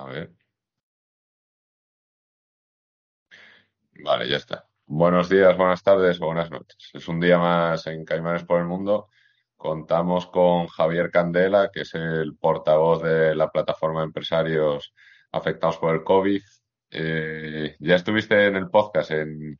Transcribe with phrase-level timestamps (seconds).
[0.00, 0.30] A ver.
[4.04, 4.66] Vale, ya está.
[4.86, 6.90] Buenos días, buenas tardes, buenas noches.
[6.94, 9.08] Es un día más en Caimanes por el Mundo.
[9.56, 14.94] Contamos con Javier Candela, que es el portavoz de la plataforma de empresarios
[15.32, 16.42] afectados por el COVID.
[16.90, 19.58] Eh, ya estuviste en el podcast en,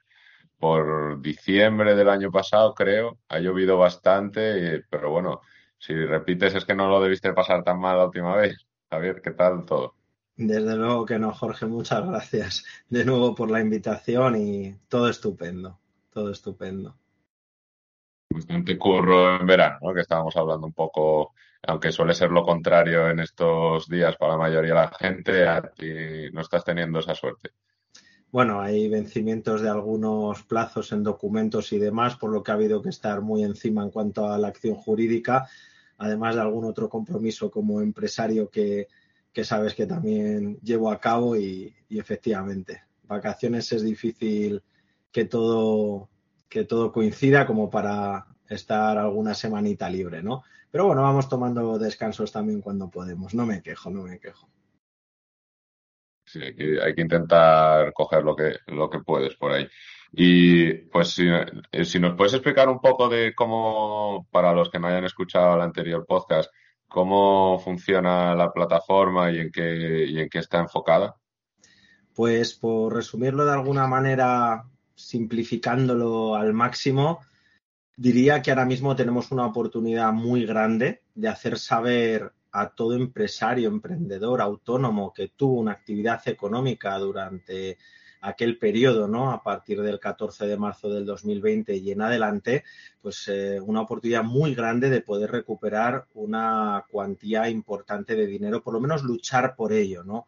[0.58, 3.18] por diciembre del año pasado, creo.
[3.28, 5.40] Ha llovido bastante, pero bueno,
[5.78, 8.66] si repites es que no lo debiste pasar tan mal la última vez.
[8.90, 9.99] Javier, ¿qué tal todo?
[10.42, 15.78] Desde luego que no, Jorge, muchas gracias de nuevo por la invitación y todo estupendo,
[16.10, 16.96] todo estupendo.
[18.30, 19.92] Bastante curro en verano, ¿no?
[19.92, 24.38] Que estábamos hablando un poco, aunque suele ser lo contrario en estos días para la
[24.38, 27.50] mayoría de la gente, a ti no estás teniendo esa suerte.
[28.32, 32.80] Bueno, hay vencimientos de algunos plazos en documentos y demás, por lo que ha habido
[32.80, 35.50] que estar muy encima en cuanto a la acción jurídica,
[35.98, 38.88] además de algún otro compromiso como empresario que,
[39.32, 44.62] que sabes que también llevo a cabo y, efectivamente, vacaciones es difícil
[45.12, 46.08] que todo,
[46.48, 50.42] que todo coincida como para estar alguna semanita libre, ¿no?
[50.70, 53.34] Pero bueno, vamos tomando descansos también cuando podemos.
[53.34, 54.48] No me quejo, no me quejo.
[56.24, 59.68] Sí, hay que, hay que intentar coger lo que, lo que puedes por ahí.
[60.12, 64.78] Y pues si, eh, si nos puedes explicar un poco de cómo, para los que
[64.78, 66.52] no hayan escuchado el anterior podcast,
[66.90, 71.16] cómo funciona la plataforma y en qué, y en qué está enfocada?
[72.14, 74.64] Pues por resumirlo de alguna manera,
[74.94, 77.20] simplificándolo al máximo,
[77.96, 83.68] diría que ahora mismo tenemos una oportunidad muy grande de hacer saber a todo empresario,
[83.68, 87.78] emprendedor, autónomo que tuvo una actividad económica durante
[88.20, 89.30] aquel periodo, ¿no?
[89.32, 92.64] A partir del 14 de marzo del 2020 y en adelante,
[93.00, 98.74] pues eh, una oportunidad muy grande de poder recuperar una cuantía importante de dinero, por
[98.74, 100.26] lo menos luchar por ello, ¿no?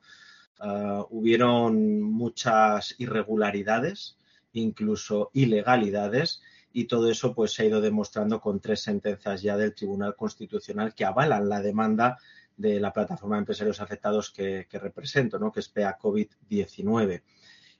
[0.59, 4.17] Ah, hubieron muchas irregularidades,
[4.53, 6.41] incluso ilegalidades,
[6.73, 10.95] y todo eso pues se ha ido demostrando con tres sentencias ya del Tribunal Constitucional
[10.95, 12.19] que avalan la demanda
[12.57, 15.53] de la plataforma de empresarios afectados que, que represento, ¿no?
[15.53, 17.23] que es PEA COVID-19.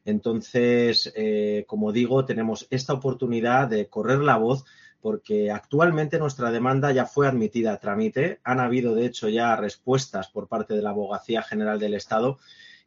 [0.05, 4.65] Entonces, eh, como digo, tenemos esta oportunidad de correr la voz
[5.01, 8.41] porque actualmente nuestra demanda ya fue admitida a trámite.
[8.45, 12.39] Han habido, de hecho, ya respuestas por parte de la Abogacía General del Estado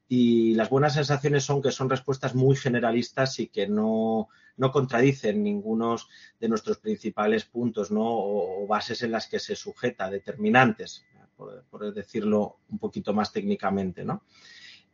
[0.08, 5.44] y las buenas sensaciones son que son respuestas muy generalistas y que no, no contradicen
[5.44, 5.98] ninguno
[6.40, 11.04] de nuestros principales puntos o, bases en las que se sujeta, determinantes,
[11.36, 14.06] por, por decirlo un poquito más técnicamente.
[14.06, 14.24] ¿no?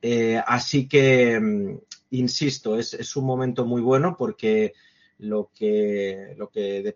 [0.02, 1.78] Eh, así que, mm,
[2.12, 4.74] insisto, es, un momento muy bueno porque
[5.18, 6.36] lo que,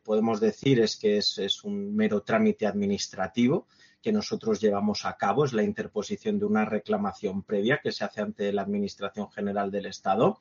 [0.04, 3.68] podemos decir es que es, un mero trámite administrativo
[4.02, 8.22] que nosotros llevamos a cabo, es la interposición de una reclamación previa que se hace
[8.22, 10.38] ante la Administración General del Estado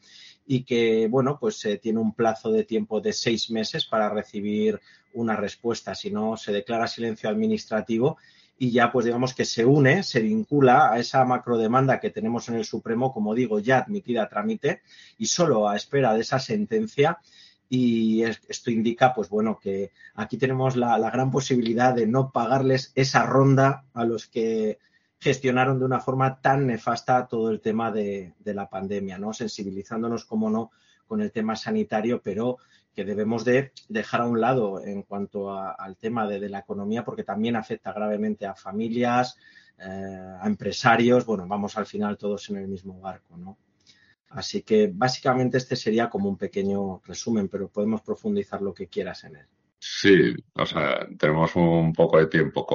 [0.46, 4.80] y que, bueno, pues se tiene un plazo de tiempo de seis meses para recibir
[5.14, 5.94] una respuesta.
[5.94, 8.18] Si no, se declara silencio administrativo
[8.56, 12.56] y ya pues digamos que se une, se vincula a esa macrodemanda que tenemos en
[12.56, 14.82] el Supremo, como digo, ya admitida a trámite
[15.18, 17.18] y solo a espera de esa sentencia.
[17.68, 23.24] Y esto indica, pues bueno, que aquí tenemos la, gran posibilidad de no pagarles esa
[23.24, 24.78] ronda a los que
[25.18, 29.32] gestionaron de una forma tan nefasta todo el tema de, de la pandemia, ¿no?
[29.32, 30.70] Sensibilizándonos, como no,
[31.06, 32.58] con el tema sanitario, pero
[32.94, 37.24] que debemos de dejar a un lado en cuanto al tema de, la economía, porque
[37.24, 39.36] también afecta gravemente a familias,
[39.78, 41.26] eh, a empresarios.
[41.26, 43.58] Bueno, vamos al final todos en el mismo barco, ¿no?
[44.30, 49.24] Así que básicamente este sería como un pequeño resumen, pero podemos profundizar lo que quieras
[49.24, 49.46] en él.
[49.78, 52.66] Sí, o sea, tenemos un poco de tiempo.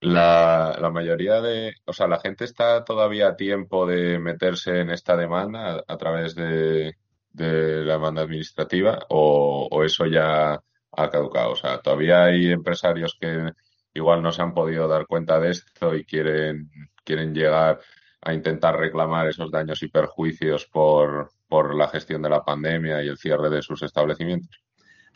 [0.00, 5.16] La, mayoría de, o sea, la gente está todavía a tiempo de meterse en esta
[5.16, 6.96] demanda a través de,
[7.34, 10.54] de la demanda administrativa o, eso ya
[10.92, 11.50] ha caducado.
[11.50, 13.50] O sea, todavía hay empresarios que
[13.92, 16.70] igual no se han podido dar cuenta de esto y quieren,
[17.04, 17.80] quieren llegar
[18.22, 23.08] a intentar reclamar esos daños y perjuicios por, por la gestión de la pandemia y
[23.08, 24.62] el cierre de sus establecimientos.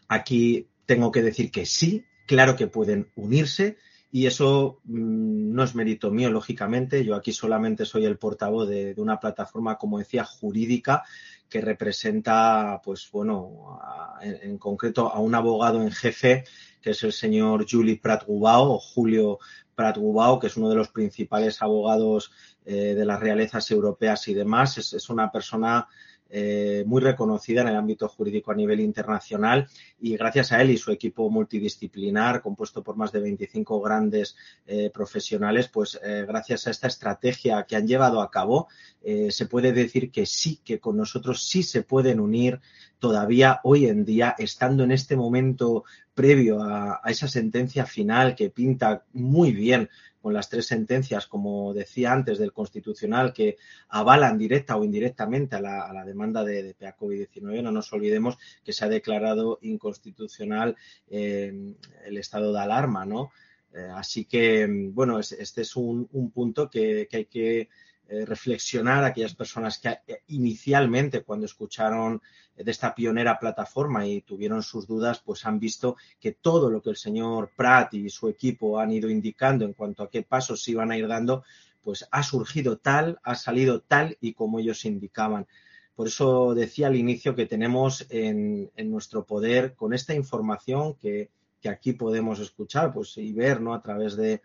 [0.08, 3.78] Aquí tengo que decir que sí, claro que pueden unirse
[4.10, 7.04] y eso mm, no es mérito mío, lógicamente.
[7.04, 11.04] Yo aquí solamente soy el portavoz de, una plataforma, como decía, jurídica
[11.48, 13.80] que representa, pues bueno,
[14.20, 16.44] en, concreto a un abogado en jefe,
[16.80, 19.38] que es el señor Juli Prat-Gubao o Julio
[19.74, 22.32] Prat-Gubao, que es uno de los principales abogados
[22.64, 24.76] eh, de las realezas europeas y demás.
[24.78, 25.88] es una persona
[26.30, 29.66] eh, muy reconocida en el ámbito jurídico a nivel internacional
[29.98, 34.36] y gracias a él y su equipo multidisciplinar compuesto por más de 25 grandes
[34.66, 38.68] eh, profesionales, pues eh, gracias a esta estrategia que han llevado a cabo,
[39.30, 42.60] se puede decir que sí, que con nosotros sí se pueden unir
[42.98, 49.04] todavía hoy en día, estando en este momento previo a esa sentencia final que pinta
[49.14, 49.88] muy bien
[50.20, 53.56] con las tres sentencias, como decía antes, del Constitucional que
[53.88, 57.62] avalan directa o indirectamente a la, demanda de, de PA-COVID-19.
[57.62, 60.76] No nos olvidemos que se ha declarado inconstitucional
[61.08, 61.74] eh,
[62.04, 63.30] el estado de alarma, ¿no?
[63.74, 67.68] Eh, así que, bueno, este es un, punto que hay que
[68.10, 72.22] eh, reflexionar aquellas personas que eh, inicialmente cuando escucharon
[72.56, 76.88] de esta pionera plataforma y tuvieron sus dudas, pues han visto que todo lo que
[76.88, 80.70] el señor Pratt y su equipo han ido indicando en cuanto a qué pasos se
[80.70, 81.44] iban a ir dando,
[81.82, 85.46] pues ha surgido tal, ha salido tal y como ellos indicaban.
[85.94, 91.28] Por eso decía al inicio que tenemos en, nuestro poder con esta información que,
[91.60, 93.74] que, aquí podemos escuchar pues, y ver ¿no?
[93.74, 94.40] a través de,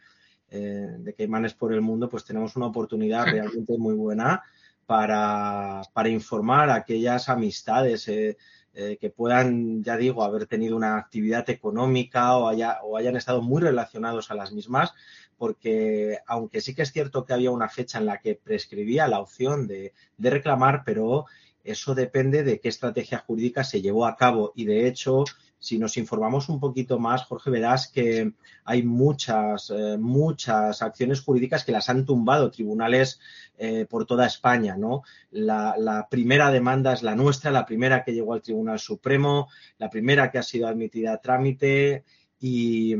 [0.56, 4.44] eh, de Caimanes por el mundo, pues tenemos una oportunidad realmente muy buena
[4.86, 8.38] para, informar a aquellas amistades eh,
[8.76, 12.52] eh, que puedan, ya digo, haber tenido una actividad económica o,
[12.84, 14.94] o hayan estado muy relacionados a las mismas,
[15.40, 19.22] porque aunque sí que es cierto que había una fecha en la que prescribía la
[19.22, 21.26] opción de, de reclamar, pero
[21.64, 24.52] eso depende de qué estrategia jurídica se llevó a cabo.
[24.56, 25.24] Y de hecho
[25.64, 28.34] si nos informamos un poquito más, Jorge, verás que
[28.66, 33.22] hay muchas, eh, muchas acciones jurídicas que las han tumbado tribunales
[33.58, 35.04] eh, por toda España, ¿no?
[35.32, 40.32] La, primera demanda es la nuestra, la primera que llegó al Tribunal Supremo, la primera
[40.32, 42.04] que ha sido admitida a trámite
[42.42, 42.94] y,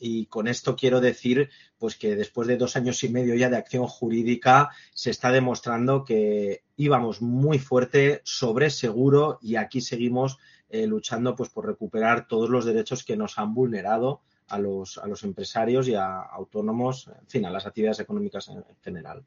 [0.00, 3.58] y con esto quiero decir pues que después de dos años y medio ya de
[3.58, 10.86] acción jurídica se está demostrando que íbamos muy fuerte, sobre seguro y aquí seguimos eh,
[10.86, 15.22] luchando pues, por recuperar todos los derechos que nos han vulnerado a los, a los
[15.24, 19.24] empresarios y a autónomos, en fin, a las actividades económicas en, general.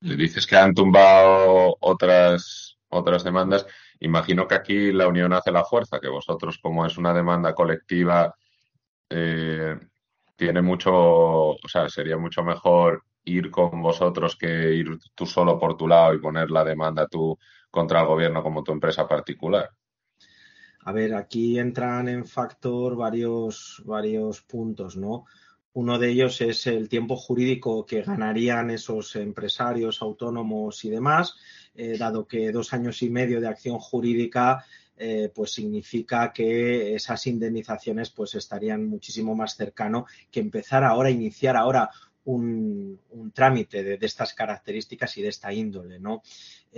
[0.00, 3.66] Le dices que han tumbado otras, otras demandas.
[4.00, 8.34] Imagino que aquí la unión hace la fuerza, que vosotros, como es una demanda colectiva,
[9.08, 9.78] eh,
[10.36, 15.76] tiene mucho, o sea, sería mucho mejor ir con vosotros que ir tú solo por
[15.76, 17.38] tu lado y poner la demanda tú
[17.70, 19.70] contra el gobierno como tu empresa particular.
[20.86, 25.24] A ver, aquí entran en factor varios, varios puntos, ¿no?
[25.72, 31.34] Uno de ellos es el tiempo jurídico que ganarían esos empresarios autónomos y demás,
[31.74, 34.64] eh, dado que dos años y medio de acción jurídica
[34.96, 41.56] eh, pues significa que esas indemnizaciones pues estarían muchísimo más cercano que empezar ahora, iniciar
[41.56, 41.90] ahora
[42.26, 43.00] un,
[43.32, 46.22] trámite de, estas características y de esta índole, ¿no?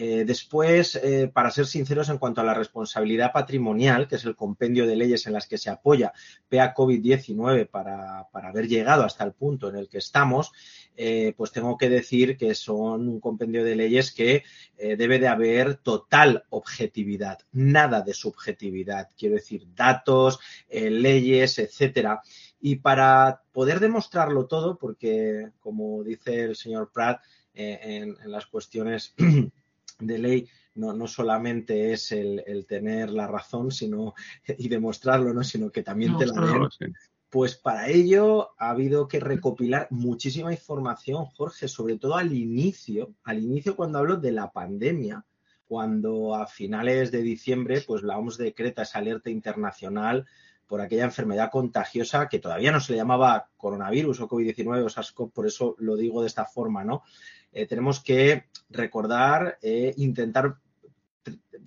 [0.01, 4.37] Eh, después, eh, para ser sinceros en cuanto a la responsabilidad patrimonial, que es el
[4.37, 6.13] compendio de leyes en las que se apoya
[6.49, 10.53] PA COVID-19 para, haber llegado hasta el punto en el que estamos,
[10.97, 14.45] eh, pues tengo que decir que son un compendio de leyes que
[14.77, 20.39] debe de haber total objetividad, nada de subjetividad, quiero decir, datos,
[20.71, 22.23] leyes, etcétera.
[22.61, 27.21] Y para poder demostrarlo todo, porque como dice el señor Pratt,
[27.53, 29.17] en, las cuestiones
[29.99, 34.15] de ley no, no solamente es el, tener la razón sino
[34.47, 35.43] y demostrarlo, ¿no?
[35.43, 36.95] sino que también te la den.
[37.31, 43.43] Pues para ello ha habido que recopilar muchísima información, Jorge, sobre todo al inicio, al
[43.43, 45.27] inicio cuando hablo de la pandemia,
[45.67, 50.27] cuando a finales de diciembre, pues la OMS decreta esa alerta internacional
[50.67, 55.33] por aquella enfermedad contagiosa que todavía no se le llamaba coronavirus o COVID-19 o SARS-CoV,
[55.33, 57.03] por eso lo digo de esta forma, ¿no?
[57.59, 60.59] Eh, tenemos que recordar, e intentar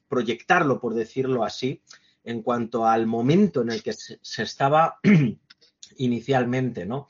[0.07, 1.81] proyectarlo, por decirlo así,
[2.23, 4.99] en cuanto al momento en el que se, estaba
[5.97, 7.09] inicialmente, ¿no?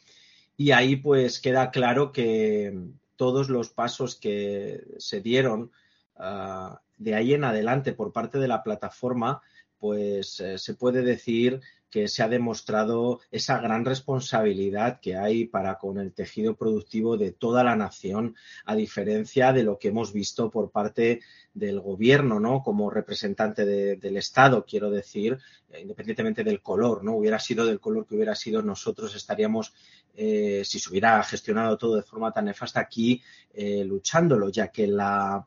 [0.57, 2.75] Y ahí pues queda claro que
[3.17, 5.71] todos los pasos que se dieron
[6.15, 9.43] ah, de ahí en adelante por parte de la plataforma,
[9.77, 11.61] pues eh, se puede decir
[11.91, 17.33] que se ha demostrado esa gran responsabilidad que hay para con el tejido productivo de
[17.33, 21.19] toda la nación, a diferencia de lo que hemos visto por parte
[21.53, 22.63] del gobierno, ¿no?
[22.63, 25.37] Como representante del Estado, quiero decir,
[25.79, 27.15] independientemente del color, ¿no?
[27.15, 29.73] Hubiera sido del color que hubiera sido, nosotros estaríamos,
[30.15, 33.21] eh, si se hubiera gestionado todo de forma tan nefasta aquí,
[33.53, 35.45] eh, luchándolo, ya que la,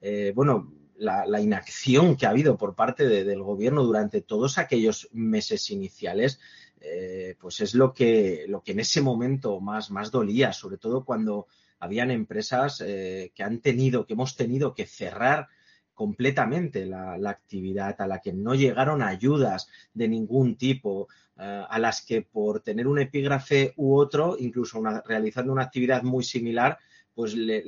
[0.00, 5.70] eh, bueno, la, inacción que ha habido por parte del gobierno durante todos aquellos meses
[5.70, 6.40] iniciales,
[6.80, 11.04] eh, pues es lo que, lo que en ese momento más, más dolía, sobre todo
[11.04, 11.46] cuando
[11.78, 15.48] habían empresas eh, que han tenido, que hemos tenido que cerrar
[15.94, 21.08] completamente la, actividad, a la que no llegaron ayudas de ningún tipo,
[21.38, 26.24] eh, a las que por tener un epígrafe u otro, incluso realizando una actividad muy
[26.24, 26.78] similar,
[27.14, 27.62] pues le,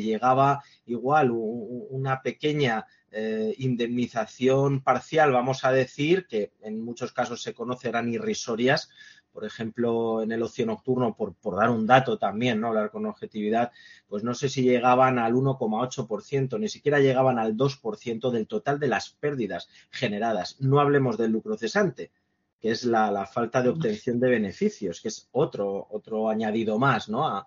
[0.00, 7.52] llegaba igual una pequeña eh, indemnización parcial, vamos a decir, que en muchos casos se
[7.52, 8.90] conoce eran irrisorias.
[9.32, 12.68] Por ejemplo, en el ocio nocturno, por, por dar un dato también, ¿no?
[12.68, 13.72] Hablar con objetividad,
[14.06, 18.88] pues no sé si llegaban al 1,8%, ni siquiera llegaban al 2% del total de
[18.88, 20.60] las pérdidas generadas.
[20.60, 22.12] No hablemos del lucro cesante,
[22.60, 27.08] que es la, la, falta de obtención de beneficios, que es otro, otro añadido más
[27.08, 27.26] ¿no?
[27.26, 27.46] a,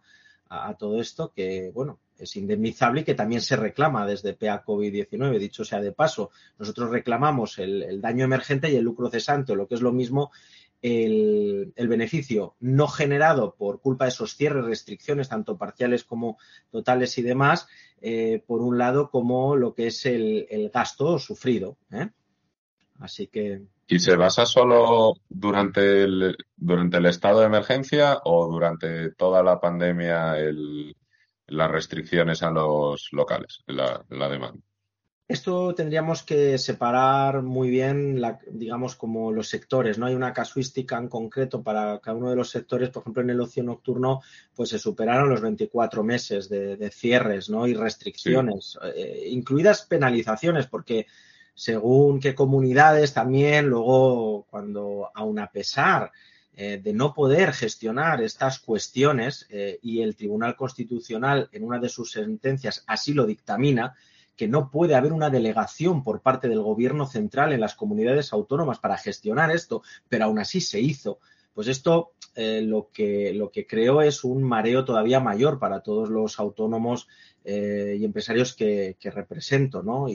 [0.50, 5.38] a, todo esto que, bueno, es indemnizable y que también se reclama desde PA COVID-19.
[5.40, 9.76] Dicho sea de paso, nosotros reclamamos el, daño emergente y el lucro cesante, lo que
[9.76, 10.32] es lo mismo,
[10.82, 16.38] el, beneficio no generado por culpa de esos cierres, restricciones, tanto parciales como
[16.70, 17.68] totales y demás,
[18.02, 21.78] eh, por un lado, como lo que es el, gasto sufrido.
[21.92, 22.10] ¿eh?
[23.00, 23.62] Así que.
[23.88, 29.60] ¿Y se basa solo durante el, durante el estado de emergencia o durante toda la
[29.60, 30.96] pandemia el,
[31.48, 34.62] las restricciones a los locales, la, la demanda?
[35.28, 38.22] Esto tendríamos que separar muy bien,
[38.52, 39.98] digamos, como los sectores.
[39.98, 42.92] No hay una casuística en concreto para cada uno de los sectores.
[42.92, 44.22] Por ejemplo, en el ocio nocturno,
[44.56, 47.66] pues se superaron los 24 meses de, cierres, ¿no?
[47.66, 51.08] Y restricciones, eh, incluidas penalizaciones, porque
[51.56, 56.12] según qué comunidades también, luego cuando, aun a pesar
[56.58, 61.90] eh, de no poder gestionar estas cuestiones, eh, y el Tribunal Constitucional en una de
[61.90, 63.96] sus sentencias así lo dictamina,
[64.36, 68.80] que no puede haber una delegación por parte del gobierno central en las comunidades autónomas
[68.80, 71.20] para gestionar esto, pero aún así se hizo.
[71.54, 76.10] Pues esto eh, lo, que, lo que creo es un mareo todavía mayor para todos
[76.10, 77.08] los autónomos
[77.48, 80.10] y empresarios que, que represento, ¿no?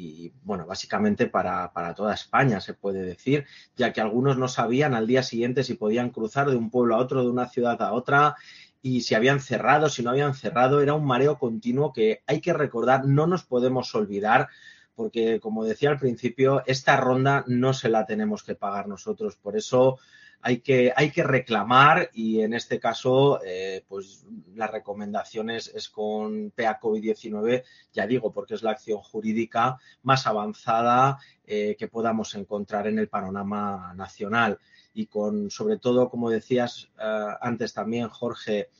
[0.00, 3.44] Y bueno, básicamente para, toda España se puede decir,
[3.76, 6.98] ya que algunos no sabían al día siguiente si podían cruzar de un pueblo a
[6.98, 8.36] otro, de una ciudad a otra,
[8.80, 12.54] y si habían cerrado, si no habían cerrado, era un mareo continuo que hay que
[12.54, 14.48] recordar, no nos podemos olvidar,
[14.94, 19.54] porque como decía al principio, esta ronda no se la tenemos que pagar nosotros, por
[19.54, 19.98] eso
[20.42, 26.50] hay que, hay que reclamar y en este caso, eh, pues la recomendación es, con
[26.50, 32.86] PA COVID-19, ya digo, porque es la acción jurídica más avanzada eh, que podamos encontrar
[32.86, 34.58] en el panorama nacional
[34.94, 38.70] y con, sobre todo, como decías eh, antes también, Jorge,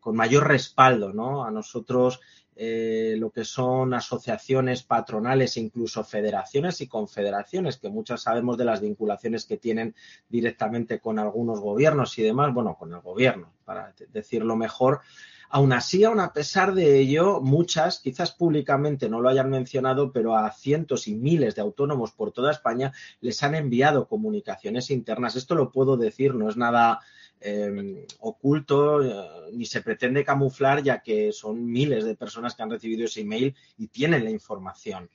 [0.00, 1.44] con mayor respaldo, ¿no?
[1.44, 2.20] A nosotros
[2.60, 8.64] eh, lo que son asociaciones patronales e incluso federaciones y confederaciones, que muchas sabemos de
[8.64, 9.94] las vinculaciones que tienen
[10.28, 15.02] directamente con algunos gobiernos y demás, bueno, con el gobierno, para decirlo mejor.
[15.50, 20.36] Aún así, aún a pesar de ello, muchas, quizás públicamente no lo hayan mencionado, pero
[20.36, 25.36] a cientos y miles de autónomos por toda España les han enviado comunicaciones internas.
[25.36, 26.98] Esto lo puedo decir, no es nada
[27.40, 32.70] Em, oculto eh, ni se pretende camuflar ya que son miles de personas que han
[32.70, 35.08] recibido ese email y tienen la información.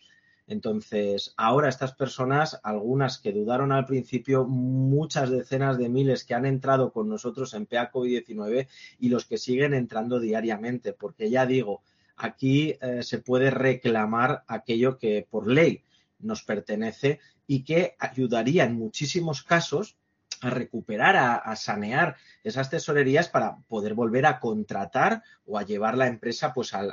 [0.48, 6.46] Entonces, ahora estas personas, algunas que dudaron al principio, muchas decenas de miles que han
[6.46, 8.68] entrado con nosotros en PA COVID-19
[9.00, 11.82] y los que siguen entrando diariamente, porque ya digo,
[12.18, 15.82] aquí eh, se puede reclamar aquello que por ley
[16.20, 19.98] nos pertenece y que ayudaría en muchísimos casos
[20.42, 26.08] a recuperar, a, sanear esas tesorerías para poder volver a contratar o a llevar la
[26.08, 26.92] empresa pues al,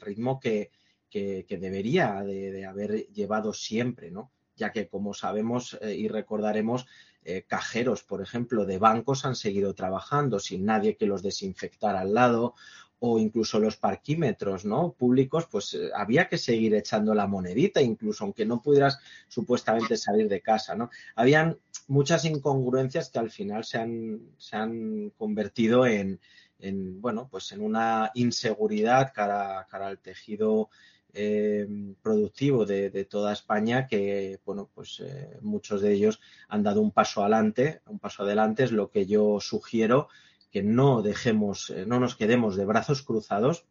[0.00, 0.70] ritmo que,
[1.12, 4.30] debería de, haber llevado siempre, ¿no?
[4.56, 6.86] Ya que, como sabemos eh, y recordaremos,
[7.22, 12.14] eh, cajeros, por ejemplo, de bancos han seguido trabajando sin nadie que los desinfectara al
[12.14, 12.54] lado
[13.00, 14.92] o incluso los parquímetros ¿no?
[14.92, 20.28] públicos, pues eh, había que seguir echando la monedita, incluso aunque no pudieras supuestamente salir
[20.28, 20.74] de casa.
[20.74, 20.90] ¿no?
[21.16, 26.20] Habían muchas incongruencias que al final se han, se han convertido en,
[26.58, 30.68] en, bueno, pues en una inseguridad cara, cara al tejido
[31.12, 31.66] eh,
[32.02, 37.22] productivo de, toda España que, bueno, pues eh, muchos de ellos han dado un paso
[37.22, 40.08] adelante, un paso adelante es lo que yo sugiero,
[40.50, 43.64] que no dejemos, no nos quedemos de brazos cruzados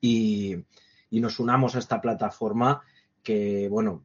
[0.00, 0.64] y,
[1.10, 2.82] nos unamos a esta plataforma
[3.22, 4.04] que, bueno,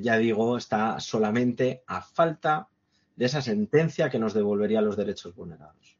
[0.00, 2.68] ya digo, está solamente a falta
[3.14, 5.98] de esa sentencia que nos devolvería los derechos vulnerados.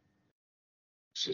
[1.12, 1.32] Sí,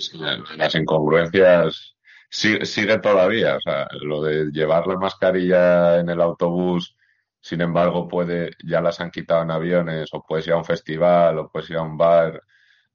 [0.56, 1.94] las incongruencias
[2.30, 3.56] sigue, todavía.
[3.56, 6.96] O sea, lo de llevar la mascarilla en el autobús,
[7.40, 11.38] sin embargo, puede, ya las han quitado en aviones, o puedes ir a un festival,
[11.38, 12.42] o puedes ir a un bar.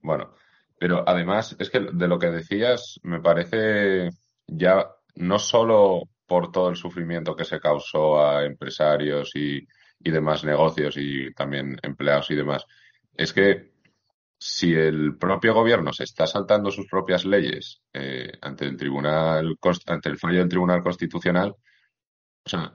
[0.01, 0.33] Bueno,
[0.79, 4.09] pero además, es que de lo que decías, me parece
[4.47, 9.67] ya no solo por todo el sufrimiento que se causó a empresarios y,
[9.99, 12.65] y demás negocios y también empleados y demás,
[13.15, 13.73] es que
[14.39, 19.57] si el propio gobierno se está saltando sus propias leyes eh, ante el tribunal,
[19.87, 22.73] ante el fallo del Tribunal Constitucional, o sea,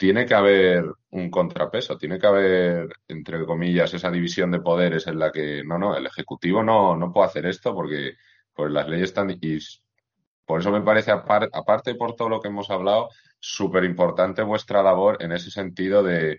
[0.00, 5.18] tiene que haber un contrapeso, tiene que haber, entre comillas, esa división de poderes en
[5.18, 8.14] la que, no, no, el Ejecutivo no, no puede hacer esto porque
[8.54, 9.30] pues, las leyes están...
[9.30, 9.58] Y
[10.46, 15.18] por eso me parece, aparte por todo lo que hemos hablado, súper importante vuestra labor
[15.20, 16.38] en ese sentido de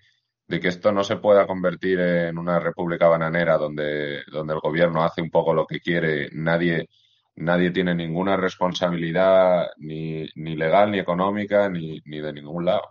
[0.51, 5.03] de que esto no se pueda convertir en una república bananera donde, donde el gobierno
[5.03, 6.89] hace un poco lo que quiere, nadie,
[7.36, 12.82] nadie tiene ninguna responsabilidad ni, ni legal, ni económica, ni, ni, de ningún lado.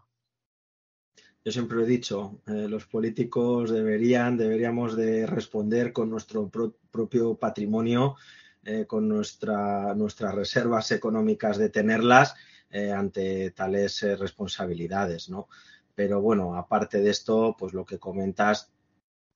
[1.42, 7.34] Yo siempre lo he dicho, eh, los políticos deberían, deberíamos de responder con nuestro propio
[7.36, 8.16] patrimonio,
[8.62, 12.34] eh, con nuestra, nuestras reservas económicas de tenerlas
[12.68, 15.48] eh, ante tales responsabilidades, ¿no?
[15.94, 18.70] Pero bueno, aparte de esto, pues lo que comentas,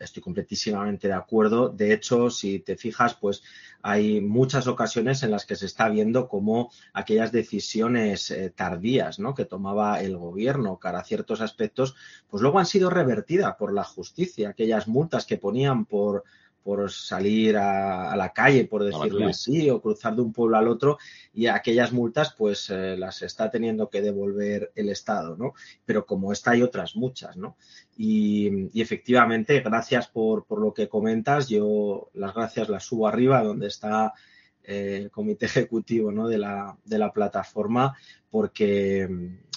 [0.04, 1.68] estoy completísimamente de acuerdo.
[1.68, 3.42] De hecho, si te fijas, pues
[3.82, 9.34] hay muchas ocasiones en las que se está viendo cómo aquellas decisiones eh, tardías ¿no?
[9.34, 11.94] que tomaba el gobierno cara a ciertos aspectos,
[12.28, 14.48] pues luego han sido revertidas por la justicia.
[14.48, 16.24] Aquellas multas que ponían por
[16.64, 20.96] por salir a, la calle, por decirlo así, o cruzar de un pueblo al otro,
[21.34, 25.52] y aquellas multas pues eh, las está teniendo que devolver el Estado, ¿no?
[25.84, 27.58] Pero como esta hay otras muchas, ¿no?
[27.98, 33.66] Y, efectivamente, gracias por, por, lo que comentas, yo las gracias las subo arriba donde
[33.66, 34.14] está
[34.62, 36.28] eh, el comité ejecutivo ¿no?
[36.28, 37.94] de, la, de la plataforma,
[38.30, 39.06] porque,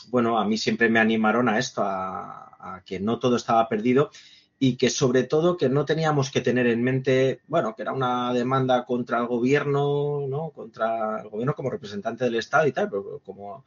[0.09, 4.11] bueno, a mí siempre me animaron a esto, a, a que no todo estaba perdido
[4.59, 8.33] y que sobre todo que no teníamos que tener en mente, bueno, que era una
[8.33, 10.49] demanda contra el gobierno, ¿no?
[10.49, 13.65] Contra el gobierno como representante del Estado y tal, pero como,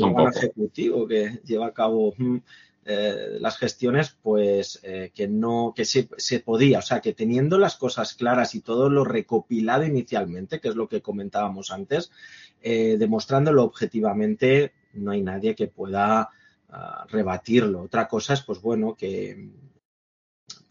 [0.00, 2.38] como ejecutivo que lleva a cabo mm,
[2.86, 7.58] eh, las gestiones, pues eh, que no, que se, se, podía, o sea, que teniendo
[7.58, 12.10] las cosas claras y todo lo recopilado inicialmente, que es lo que comentábamos antes,
[12.62, 16.30] eh, demostrándolo objetivamente, no hay nadie que pueda
[16.70, 17.82] ah, rebatirlo.
[17.82, 19.50] Otra cosa es, pues bueno, que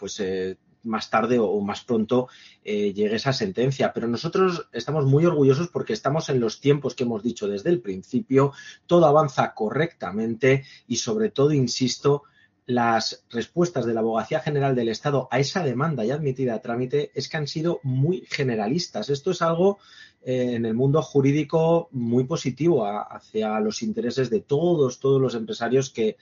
[0.02, 2.28] pues eh, más tarde o, más pronto
[2.64, 3.94] eh, llegue esa sentencia.
[3.94, 7.82] Pero nosotros estamos muy orgullosos porque estamos en los tiempos que hemos dicho desde el
[7.82, 8.52] principio,
[8.88, 12.24] todo avanza correctamente y sobre todo, insisto,
[12.66, 17.12] las respuestas de la Abogacía General del Estado a esa demanda ya admitida a trámite
[17.14, 19.10] es que han sido muy generalistas.
[19.10, 19.78] Esto es algo
[20.24, 25.92] eh, en el mundo jurídico muy positivo hacia los intereses de todos, todos los empresarios
[25.92, 26.18] que,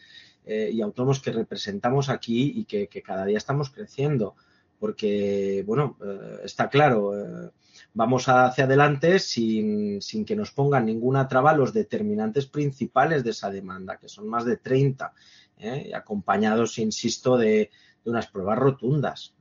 [0.51, 4.35] eh, y autónomos que representamos aquí y que, cada día estamos creciendo.
[4.79, 7.51] Porque, bueno, eh, está claro, eh,
[7.93, 13.97] vamos hacia adelante sin, que nos pongan ninguna traba los determinantes principales de esa demanda,
[13.97, 15.13] que son más de 30,
[15.93, 17.69] acompañados, insisto, de,
[18.05, 19.35] unas pruebas rotundas.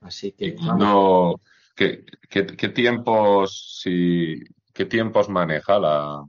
[0.00, 0.54] Así que.
[1.74, 6.24] ¿qué, tiempos, si, ¿Qué tiempos maneja la,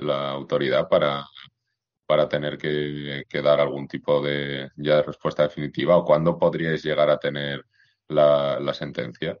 [0.00, 1.24] la autoridad para
[2.08, 7.10] para tener que, dar algún tipo de, ya de respuesta definitiva o cuándo podríais llegar
[7.10, 7.66] a tener
[8.08, 9.38] la, sentencia?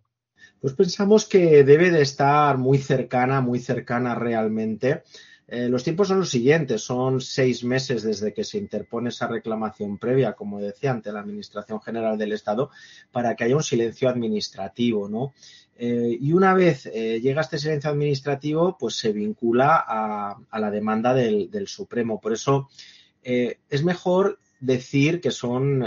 [0.60, 5.02] Pues pensamos que debe de estar muy cercana, muy cercana realmente.
[5.46, 9.96] Eh, los tiempos son los siguientes, son seis meses desde que se interpone esa reclamación
[9.96, 12.68] previa, como decía, ante la Administración General del Estado,
[13.10, 15.32] para que haya un silencio administrativo, ¿no?
[15.80, 21.14] Eh, y una vez eh, llega este silencio administrativo, pues se vincula a, la demanda
[21.14, 22.20] del, Supremo.
[22.20, 22.68] Por eso
[23.22, 25.82] eh, es mejor decir que son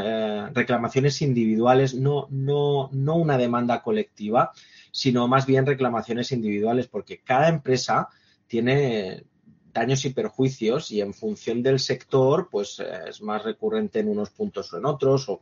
[0.53, 4.53] reclamaciones individuales, no, una demanda colectiva,
[4.93, 8.07] sino más bien reclamaciones individuales, porque cada empresa
[8.47, 9.25] tiene
[9.73, 14.71] daños y perjuicios y en función del sector, pues es más recurrente en unos puntos
[14.71, 15.41] o en otros, o,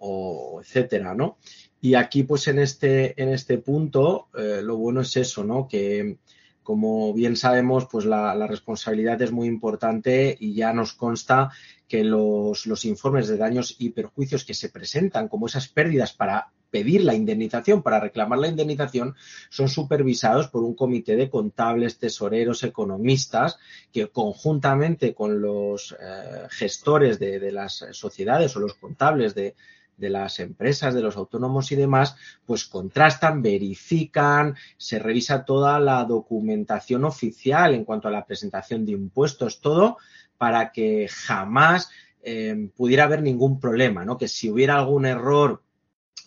[0.00, 1.38] o etcétera, ¿no?
[1.80, 5.66] Y aquí, pues en este, en este punto, eh, lo bueno es eso, ¿no?
[5.66, 6.18] Que
[6.62, 11.50] como bien sabemos, pues la, responsabilidad es muy importante y ya nos consta
[11.88, 16.52] que los, los, informes de daños y perjuicios que se presentan como esas pérdidas para
[16.70, 19.16] pedir la indemnización, para reclamar la indemnización,
[19.48, 23.58] son supervisados por un comité de contables, tesoreros, economistas,
[23.92, 29.56] que conjuntamente con los eh, gestores de, las sociedades o los contables de,
[30.00, 36.04] de las empresas, de los autónomos y demás, pues contrastan, verifican, se revisa toda la
[36.04, 39.98] documentación oficial en cuanto a la presentación de impuestos, todo
[40.38, 41.90] para que jamás
[42.22, 44.16] eh, pudiera haber ningún problema, ¿no?
[44.16, 45.62] Que si hubiera algún error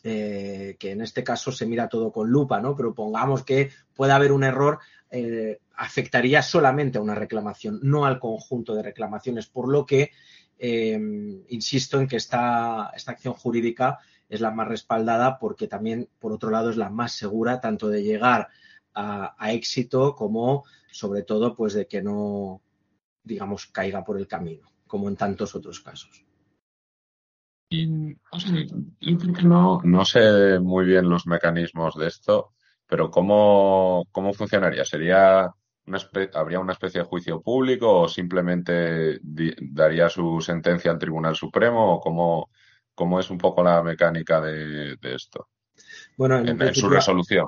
[0.06, 2.76] eh, que en este caso se mira todo con lupa, ¿no?
[2.76, 8.20] Pero pongamos que pueda haber un error, eh, afectaría solamente a una reclamación, no al
[8.20, 10.12] conjunto de reclamaciones, por lo que
[10.58, 11.00] eh,
[11.50, 16.50] insisto en que esta, esta acción jurídica es la más respaldada porque también, por otro
[16.50, 18.50] lado, es la más segura tanto de llegar
[18.94, 22.62] a, a éxito como, sobre todo, pues de que no,
[23.24, 26.26] digamos, caiga por el camino, como en tantos otros casos
[29.44, 32.54] no, no sé muy bien los mecanismos de esto,
[32.88, 34.86] pero ¿cómo, cómo funcionaría?
[34.86, 35.52] ¿Sería
[35.86, 36.00] una
[36.34, 41.96] ¿Habría una especie de juicio público o simplemente daría su sentencia al Tribunal Supremo?
[41.96, 42.50] ¿O cómo,
[42.96, 45.50] cómo es un poco la mecánica de, esto?
[46.18, 47.48] Bueno, en, su resolución.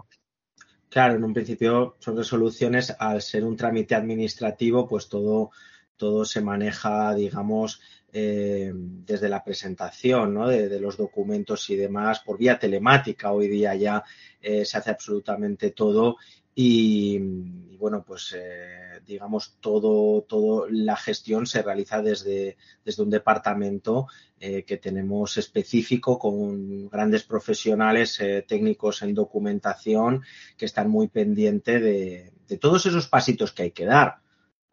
[0.90, 5.52] Claro, en un principio son resoluciones, al ser un trámite administrativo, pues todo,
[5.98, 12.58] todo se maneja, digamos, eh, desde la presentación de, los documentos y demás por vía
[12.58, 13.34] telemática.
[13.34, 14.04] Hoy día ya
[14.42, 16.16] eh, se hace absolutamente todo
[16.56, 17.20] y,
[17.78, 24.78] bueno, pues eh, digamos todo, todo la gestión se realiza desde, desde un departamento que
[24.78, 30.22] tenemos específico con grandes profesionales técnicos en documentación
[30.56, 34.20] que están muy pendientes de todos esos pasitos que hay que dar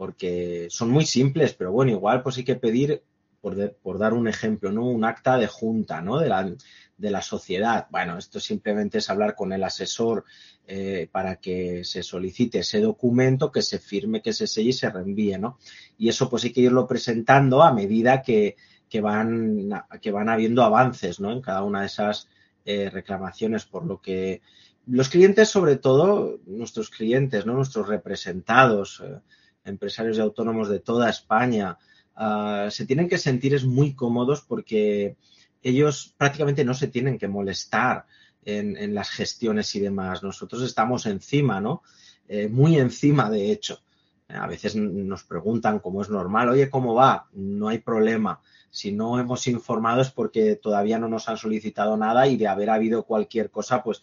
[0.02, 3.04] porque son muy simples, pero bueno, igual pues hay que pedir
[3.42, 4.86] por, dar un ejemplo, ¿no?
[4.86, 6.18] Un acta de junta, ¿no?
[6.18, 6.54] De la,
[6.96, 7.88] de la sociedad.
[7.90, 10.24] Bueno, esto simplemente es hablar con el asesor
[10.66, 14.88] eh, para que se solicite ese documento, que se firme, que se selle y se
[14.88, 15.58] reenvíe, ¿no?
[15.98, 18.56] Y eso pues hay que irlo presentando a medida que,
[18.88, 19.68] que van,
[20.00, 21.32] que van habiendo avances, ¿no?
[21.32, 22.28] En cada una de esas
[22.64, 24.40] eh, reclamaciones, por lo que
[24.86, 27.54] los clientes, sobre todo, nuestros clientes, ¿no?
[27.54, 29.18] Nuestros representados, eh,
[29.64, 31.76] empresarios y autónomos de toda España,
[32.14, 35.16] Ah, se tienen que sentir es muy cómodos porque
[35.62, 38.06] ellos prácticamente no se tienen que molestar
[38.44, 40.22] en, las gestiones y demás.
[40.22, 41.82] Nosotros estamos encima, ¿no?
[42.28, 43.80] Eh, muy encima, de hecho.
[44.28, 47.28] A veces nos preguntan, como es normal, oye, ¿cómo va?
[47.32, 48.40] No hay problema.
[48.70, 52.70] Si no hemos informado es porque todavía no nos han solicitado nada y de haber
[52.70, 54.00] habido cualquier cosa, pues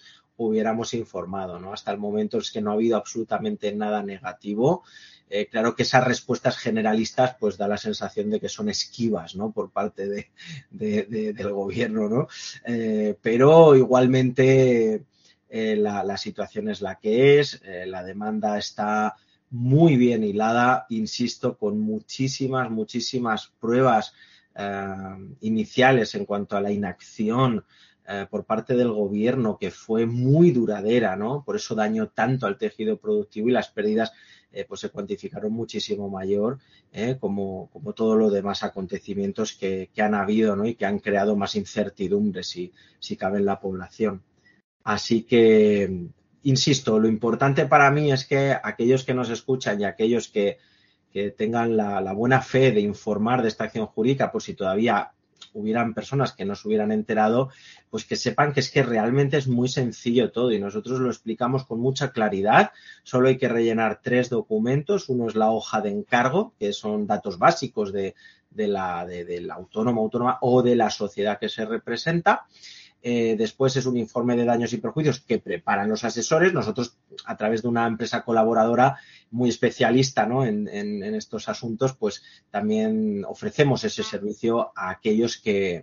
[0.47, 1.73] hubiéramos informado, ¿no?
[1.73, 4.84] Hasta el momento es que no ha habido absolutamente nada negativo
[5.30, 9.52] eh, claro que esas respuestas generalistas pues da la sensación de que son esquivas, ¿no?
[9.52, 10.32] Por parte de,
[10.71, 12.28] del gobierno, ¿no?
[12.65, 15.06] Eh, pero igualmente
[15.49, 19.15] eh, la, situación es la que es, la demanda está
[19.52, 24.13] muy bien hilada, insisto, con muchísimas, muchísimas pruebas
[25.39, 27.63] iniciales en cuanto a la inacción
[28.31, 31.43] por parte del gobierno que fue muy duradera, ¿no?
[31.45, 34.11] Por eso dañó tanto al tejido productivo y las pérdidas
[34.51, 36.57] eh, pues se cuantificaron muchísimo mayor,
[36.91, 40.65] eh, como, como todos los demás acontecimientos que, han habido ¿no?
[40.65, 44.23] y que han creado más incertidumbre, si, si cabe, en la población.
[44.83, 46.07] Así que,
[46.41, 50.57] insisto, lo importante para mí es que aquellos que nos escuchan y aquellos que,
[51.13, 55.11] que tengan la, la, buena fe de informar de esta acción jurídica, por si todavía
[55.53, 57.49] hubieran personas que no se hubieran enterado,
[57.89, 61.65] pues que sepan que es que realmente es muy sencillo todo y nosotros lo explicamos
[61.65, 62.71] con mucha claridad.
[63.03, 65.09] Solo hay que rellenar tres documentos.
[65.09, 68.15] Uno es la hoja de encargo, que son datos básicos de,
[68.55, 72.45] la, del autónomo, autónoma o de la sociedad que se representa.
[73.01, 76.53] Eh, después es un informe de daños y perjuicios que preparan los asesores.
[76.53, 78.97] Nosotros, a través de una empresa colaboradora
[79.31, 85.81] muy especialista en, estos asuntos, pues también ofrecemos ese servicio a aquellos que,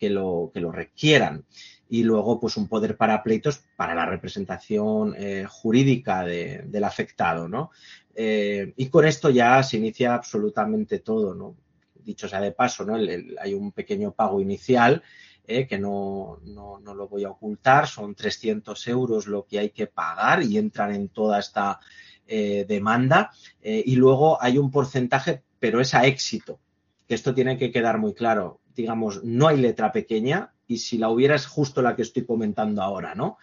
[0.00, 1.44] lo, que lo requieran.
[1.88, 7.70] Y luego, pues un poder para pleitos para la representación eh, jurídica del afectado, ¿no?
[8.14, 11.56] Eh, y con esto ya se inicia absolutamente todo, ¿no?
[11.94, 12.94] Dicho sea de paso, ¿no?
[12.94, 15.02] hay un pequeño pago inicial
[15.50, 19.70] eh, que no, no, no, lo voy a ocultar, son 300 euros lo que hay
[19.70, 21.80] que pagar y entran en toda esta
[22.26, 23.32] eh, demanda.
[23.60, 26.60] Eh, y luego hay un porcentaje, pero es a éxito,
[27.08, 28.60] que esto tiene que quedar muy claro.
[28.76, 32.82] Digamos, no hay letra pequeña y si la hubiera es justo la que estoy comentando
[32.82, 33.38] ahora, ¿no?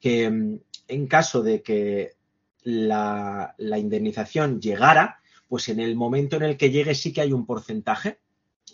[0.00, 2.12] Que mm, en caso de que
[2.62, 7.44] la, indemnización llegara, pues en el momento en el que llegue sí que hay un
[7.44, 8.20] porcentaje,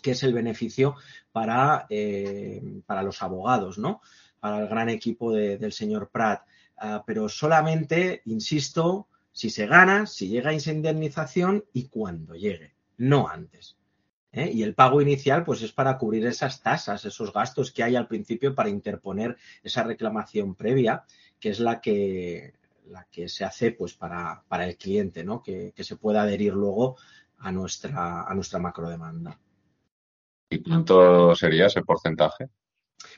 [0.07, 0.95] que es el beneficio
[1.33, 3.99] para, eh, para los abogados, ¿no?
[4.39, 6.43] Para el gran equipo del señor Pratt.
[6.77, 13.27] Ah, pero solamente, insisto, si se gana, si llega esa indemnización y cuando llegue, no
[13.27, 13.75] antes.
[14.31, 14.49] ¿eh?
[14.49, 18.07] Y el pago inicial, pues es para cubrir esas tasas, esos gastos que hay al
[18.07, 21.03] principio para interponer esa reclamación previa,
[21.37, 22.53] que es la que,
[22.85, 25.43] la que se hace pues para, para el cliente, ¿no?
[25.43, 26.95] Que, se pueda adherir luego
[27.39, 29.37] a nuestra, a nuestra macrodemanda.
[30.49, 32.49] ¿Y cuánto sería ese porcentaje?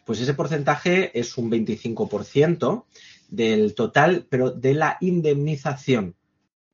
[0.05, 2.85] Pues ese porcentaje es un 25%
[3.29, 6.15] del total, pero de la indemnización.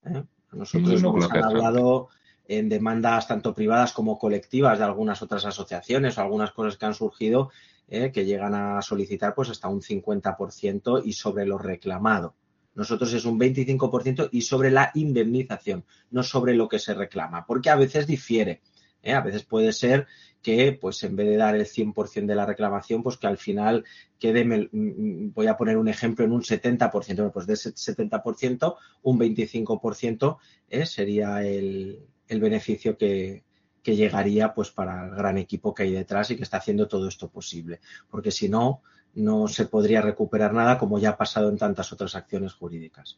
[0.05, 0.23] ¿eh?
[0.53, 2.09] Nosotros hemos hablado
[2.47, 6.93] en demandas tanto privadas como colectivas de algunas otras asociaciones o algunas cosas que han
[6.93, 7.51] surgido
[7.87, 8.11] ¿eh?
[8.11, 12.35] que llegan a solicitar pues hasta un 50% y sobre lo reclamado.
[12.75, 17.69] Nosotros es un 25% y sobre la indemnización, no sobre lo que se reclama, porque
[17.69, 18.61] a veces difiere.
[19.01, 19.13] ¿eh?
[19.13, 20.07] A veces puede ser
[20.45, 23.83] que, pues en vez de dar el 100% de la reclamación, pues que al final
[24.19, 29.17] quede, mm, voy a poner un ejemplo, en un 70%, pues de ese 70%, un
[29.17, 30.37] 25%
[30.69, 30.85] ¿eh?
[30.85, 33.43] sería el, beneficio que,
[33.81, 37.07] que llegaría pues para el gran equipo que hay detrás y que está haciendo todo
[37.07, 37.79] esto posible.
[38.07, 38.83] Porque si no,
[39.15, 43.17] no se podría recuperar nada como ya ha pasado en tantas otras acciones jurídicas.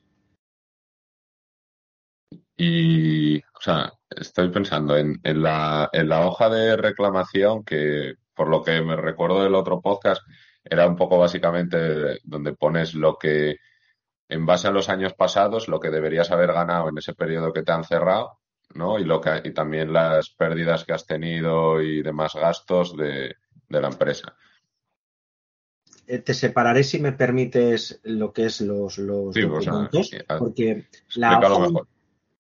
[2.58, 8.64] Y, o sea, estoy pensando en, la, en la hoja de reclamación que, por lo
[8.64, 10.24] que me recuerdo del otro podcast,
[10.64, 13.58] era un poco básicamente donde pones lo que,
[14.28, 17.62] en base a los años pasados, lo que deberías haber ganado en ese periodo que
[17.62, 18.40] te han cerrado,
[18.74, 18.98] ¿no?
[18.98, 23.36] Y, lo que, y también las pérdidas que has tenido y demás gastos de,
[23.70, 24.36] de la empresa.
[26.08, 31.82] Eh, te separaré si me permites lo que es los, los documentos, porque la hoja,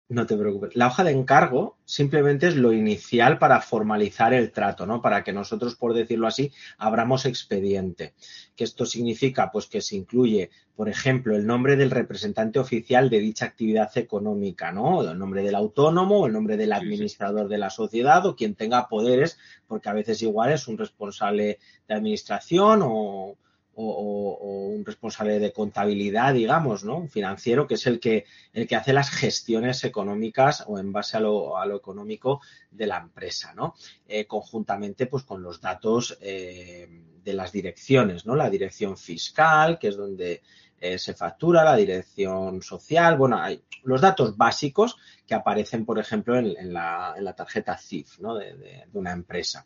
[0.10, 0.76] no te preocupes.
[0.76, 5.02] La hoja de encargo simplemente es lo inicial para formalizar el trato, ¿no?
[5.02, 8.14] Para que nosotros, por decirlo así, abramos expediente.
[8.56, 13.20] Que esto significa, pues, que se incluye, por ejemplo, el nombre del representante oficial de
[13.20, 15.02] dicha actividad económica, ¿no?
[15.02, 19.38] El nombre del autónomo, el nombre del administrador de la sociedad o quien tenga poderes,
[19.68, 23.36] porque a veces igual es un responsable de administración o
[23.80, 26.98] o, un responsable de contabilidad, digamos, ¿no?
[26.98, 31.18] Un financiero que es el que, el que hace las gestiones económicas o en base
[31.18, 33.76] a lo, a lo económico de la empresa, ¿no?
[34.08, 36.88] Eh, conjuntamente, pues, con los datos eh,
[37.24, 38.36] de las direcciones, ¿no?
[38.36, 40.42] La dirección fiscal, que es donde
[40.80, 46.38] eh, se factura, la dirección social, bueno, hay los datos básicos que aparecen, por ejemplo,
[46.38, 48.36] en, la, en la, tarjeta CIF, ¿no?
[48.36, 49.66] de, de una empresa.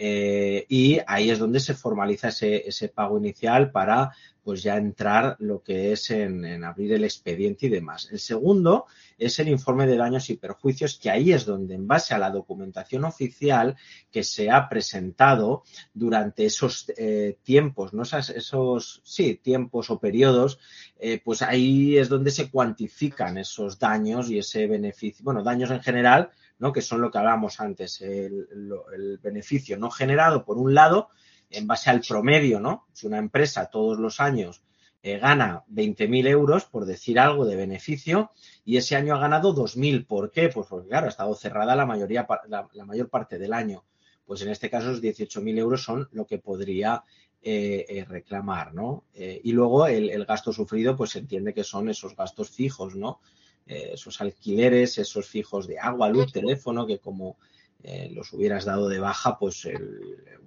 [0.00, 4.12] Eh, y ahí es donde se formaliza ese, ese, pago inicial para
[4.44, 8.08] pues ya entrar lo que es en, abrir el expediente y demás.
[8.10, 8.86] El segundo
[9.18, 12.30] es el informe de daños y perjuicios, que ahí es donde, en base a la
[12.30, 13.76] documentación oficial
[14.10, 18.04] que se ha presentado durante esos eh, tiempos, ¿no?
[18.04, 20.60] esos, sí, tiempos o periodos,
[20.98, 25.82] eh, pues ahí es donde se cuantifican esos daños y ese beneficio, bueno, daños en
[25.82, 26.72] general, ¿no?
[26.72, 31.08] que son lo que hablábamos antes, el, beneficio no generado por un lado,
[31.50, 32.86] en base al promedio, ¿no?
[32.92, 34.62] Si una empresa todos los años
[35.02, 38.32] eh, gana 20.000 euros, por decir algo, de beneficio,
[38.64, 40.06] y ese año ha ganado 2.000.
[40.06, 40.48] ¿Por qué?
[40.48, 43.84] Pues porque, claro, ha estado cerrada la, mayoría, la, mayor parte del año.
[44.26, 47.04] Pues en este caso, los 18.000 euros son lo que podría
[47.40, 49.04] eh, eh, reclamar, ¿no?
[49.14, 53.20] y luego el, gasto sufrido, pues se entiende que son esos gastos fijos, ¿no?
[53.68, 57.36] Eh, esos alquileres, esos fijos de agua, luz, teléfono, que como
[57.82, 59.68] eh, los hubieras dado de baja, pues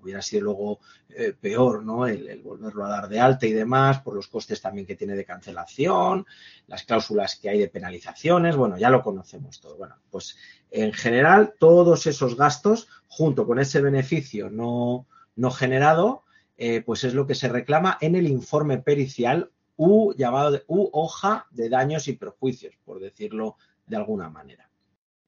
[0.01, 0.79] hubiera sido luego
[1.09, 2.07] eh, peor, ¿no?
[2.07, 5.23] El, volverlo a dar de alta y demás, por los costes también que tiene de
[5.23, 6.25] cancelación,
[6.65, 9.77] las cláusulas que hay de penalizaciones, bueno, ya lo conocemos todo.
[9.77, 10.35] Bueno, pues
[10.71, 15.05] en general, todos esos gastos, junto con ese beneficio no,
[15.35, 16.23] no generado,
[16.85, 19.51] pues es lo que se reclama en el informe pericial
[19.83, 24.69] U llamado de, U hoja de daños y perjuicios, por decirlo de alguna manera.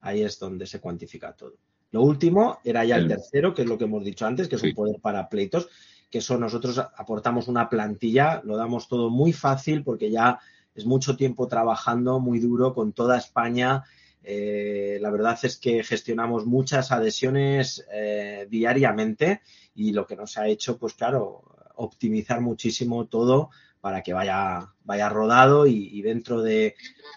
[0.01, 1.55] Ahí es donde se cuantifica todo.
[1.89, 4.63] Lo último era ya el tercero, que es lo que hemos dicho antes, que es
[4.63, 5.69] un poder para pleitos,
[6.09, 10.39] que eso nosotros aportamos una plantilla, lo damos todo muy fácil porque ya
[10.75, 13.83] es mucho tiempo trabajando, muy duro con toda España.
[14.23, 19.41] Eh, la verdad es que gestionamos muchas adhesiones eh, diariamente
[19.73, 21.41] y lo que nos ha hecho, pues claro,
[21.75, 23.49] optimizar muchísimo todo
[23.83, 26.75] para que vaya, vaya rodado y, dentro de,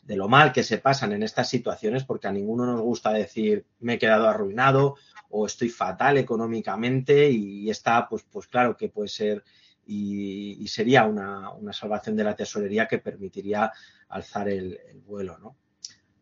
[0.08, 3.94] lo mal que se pasan en estas situaciones, porque a ninguno nos gusta decir me
[3.94, 4.96] he quedado arruinado
[5.30, 9.44] o estoy fatal económicamente y está, pues, pues claro que puede ser
[9.86, 13.70] y, sería una, salvación de la tesorería que permitiría
[14.08, 15.56] alzar el, vuelo, ¿no?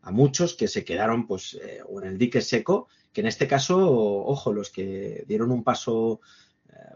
[0.03, 3.47] A muchos que se quedaron pues eh, o en el dique seco, que en este
[3.47, 6.21] caso, ojo, los que dieron un paso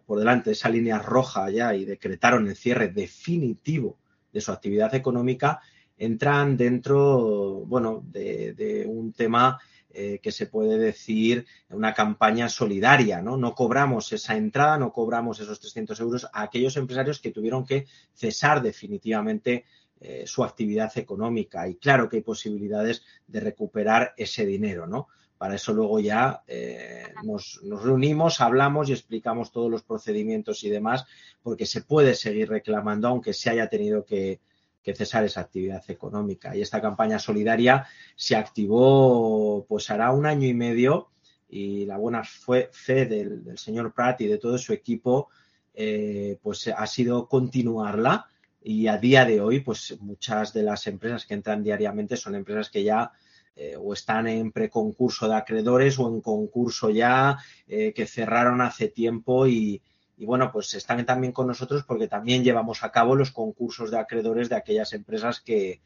[0.05, 3.97] por delante de esa línea roja ya y decretaron el cierre definitivo
[4.31, 5.59] de su actividad económica,
[5.97, 9.59] entran dentro, bueno, de un tema
[9.91, 13.37] eh, que se puede decir una campaña solidaria, ¿no?
[13.37, 17.87] No cobramos esa entrada, no cobramos esos 300 euros a aquellos empresarios que tuvieron que
[18.13, 19.65] cesar definitivamente
[19.99, 21.67] eh, su actividad económica.
[21.67, 25.07] Y claro que hay posibilidades de recuperar ese dinero, ¿no?
[25.39, 30.69] Para eso luego ya eh, nos, nos, reunimos, hablamos y explicamos todos los procedimientos y
[30.69, 31.05] demás,
[31.41, 34.41] porque se puede seguir reclamando, aunque se haya tenido que,
[34.83, 36.55] que cesar esa actividad económica.
[36.55, 41.09] Y esta campaña solidaria se activó pues hará un año y medio
[41.49, 42.69] y la buena fe
[43.05, 45.29] del, señor Pratt y de todo su equipo
[45.73, 48.27] eh, pues ha sido continuarla
[48.61, 52.69] y a día de hoy pues muchas de las empresas que entran diariamente son empresas
[52.69, 53.11] que ya
[53.55, 58.87] eh, o están en preconcurso de acreedores o en concurso ya eh, que cerraron hace
[58.87, 59.81] tiempo y,
[60.17, 64.47] bueno, pues están también con nosotros porque también llevamos a cabo los concursos de acreedores
[64.47, 65.81] de aquellas empresas que,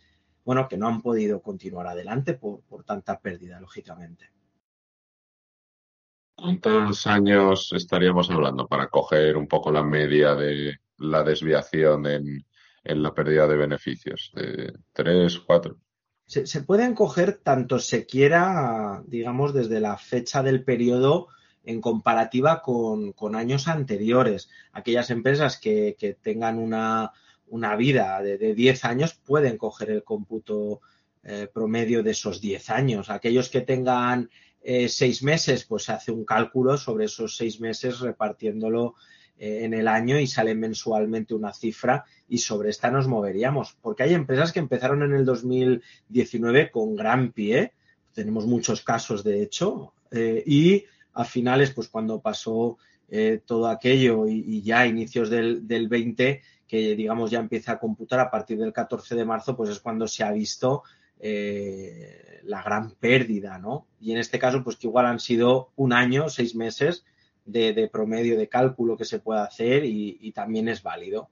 [0.46, 4.30] bueno, que no han podido continuar adelante por, tanta pérdida, lógicamente.
[6.36, 12.46] ¿Cuántos años estaríamos hablando para coger un poco la media de la desviación en,
[12.84, 14.32] la pérdida de beneficios?
[14.36, 15.78] ¿De ¿Tres, cuatro?
[16.34, 21.28] Se, pueden coger tanto se quiera, digamos, desde la fecha del periodo
[21.64, 24.50] en comparativa con, años anteriores.
[24.72, 27.12] Aquellas empresas que, tengan una,
[27.78, 30.82] vida de, 10 años pueden coger el cómputo
[31.24, 33.10] eh, promedio de esos 10 años.
[33.12, 34.32] Aquellos que tengan
[34.64, 38.96] eh, seis meses, pues se hace un cálculo sobre esos seis meses repartiéndolo
[39.44, 43.78] en el año y sale mensualmente una cifra y sobre esta nos moveríamos.
[43.82, 47.74] Porque hay empresas que empezaron en el 2019 con gran pie,
[48.14, 49.94] tenemos muchos casos de hecho,
[50.46, 52.78] y a finales, pues cuando pasó
[53.10, 58.20] eh, todo aquello y, ya inicios del, del 20, que digamos ya empieza a computar
[58.20, 60.84] a partir del 14 de marzo, pues es cuando se ha visto
[61.20, 63.88] eh, la gran pérdida, ¿no?
[64.02, 67.06] Y en este caso, pues que igual han sido un año, seis meses
[67.46, 71.30] de, promedio de cálculo que se puede hacer y, también es válido.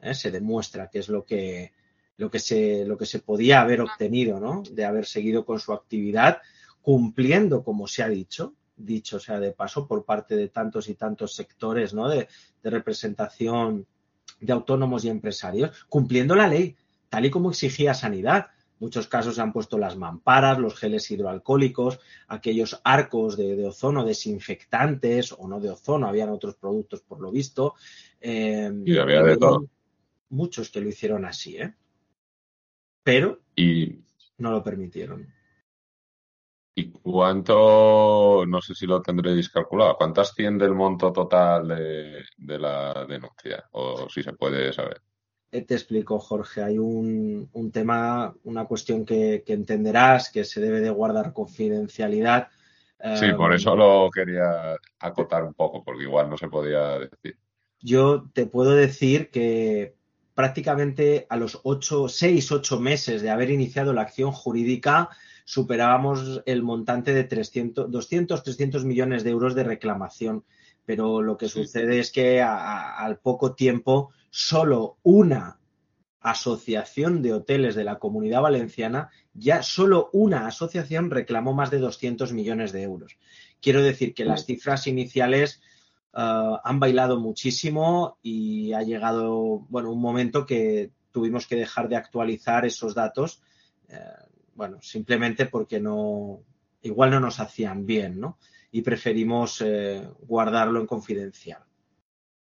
[0.00, 0.14] ¿eh?
[0.14, 1.72] Se demuestra que es lo que,
[2.16, 4.62] lo, que se, lo que se podía haber obtenido, ¿no?
[4.70, 6.42] De haber seguido con su actividad,
[6.82, 11.34] cumpliendo, como se ha dicho, dicho sea de paso, por parte de tantos y tantos
[11.34, 12.08] sectores ¿no?
[12.08, 12.28] de,
[12.62, 13.86] representación
[14.40, 16.76] de autónomos y empresarios, cumpliendo la ley,
[17.08, 18.48] tal y como exigía sanidad.
[18.84, 25.32] Muchos casos se han puesto las mamparas, los geles hidroalcohólicos, aquellos arcos de, ozono desinfectantes
[25.32, 27.76] o no de ozono, habían otros productos por lo visto.
[28.20, 29.70] Eh, y había de todo.
[30.28, 31.74] Muchos que lo hicieron así, ¿eh?
[33.02, 34.00] Pero y...
[34.36, 35.32] no lo permitieron.
[36.74, 43.06] ¿Y cuánto, no sé si lo tendréis calculado, cuánto asciende el monto total de, la
[43.08, 43.64] denuncia?
[43.72, 45.00] O si se puede saber.
[45.54, 46.64] Eh, te explico, Jorge.
[46.64, 52.48] Hay un, tema, una cuestión que, entenderás que se debe de guardar confidencialidad.
[53.14, 57.38] Sí, por em, eso lo quería acotar un poco, porque igual no se podía decir.
[57.80, 59.94] Yo te puedo decir que
[60.34, 65.10] prácticamente a los ocho, seis, ocho meses de haber iniciado la acción jurídica,
[65.44, 70.42] superábamos el montante de 300, 200, 300 millones de euros de reclamación.
[70.84, 75.58] Pero lo que sucede es que al poco tiempo solo una
[76.24, 82.32] asociación de hoteles de la comunidad valenciana, ya solo una asociación reclamó más de 200
[82.32, 83.18] millones de euros.
[83.60, 85.60] Quiero decir que las cifras iniciales
[86.14, 91.96] uh, han bailado muchísimo y ha llegado, bueno, un momento que tuvimos que dejar de
[91.96, 93.42] actualizar esos datos.
[93.90, 96.40] Uh, bueno, simplemente porque no,
[96.80, 98.38] igual no nos hacían bien, ¿no?
[98.74, 101.62] Y preferimos eh, guardarlo en confidencial.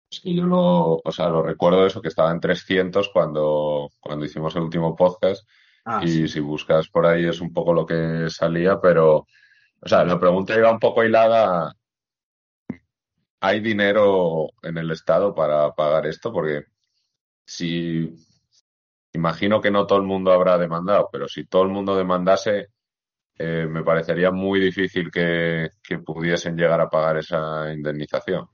[0.09, 4.55] Sí, yo lo, o sea, lo recuerdo eso, que estaba en 300 cuando, cuando hicimos
[4.55, 5.47] el último podcast.
[5.85, 9.25] Ah, y si buscas por ahí es un poco lo que salía, pero,
[9.79, 11.73] o sea, la pregunta iba un poco hilada.
[13.39, 16.31] ¿Hay dinero en el Estado para pagar esto?
[16.31, 16.65] Porque
[17.43, 18.13] si
[19.13, 22.69] Imagino que no todo el mundo habrá demandado, pero si todo el mundo demandase,
[23.43, 25.71] eh, me parecería muy difícil que,
[26.05, 28.47] pudiesen llegar a pagar esa indemnización.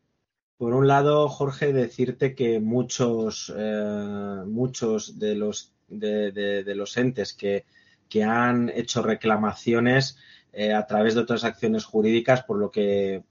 [0.57, 7.65] Por un lado, Jorge, decirte que muchos, eh, muchos de los, de, los entes que,
[8.07, 10.17] que, han hecho reclamaciones
[10.53, 13.23] eh, a través de otras acciones jurídicas, por lo que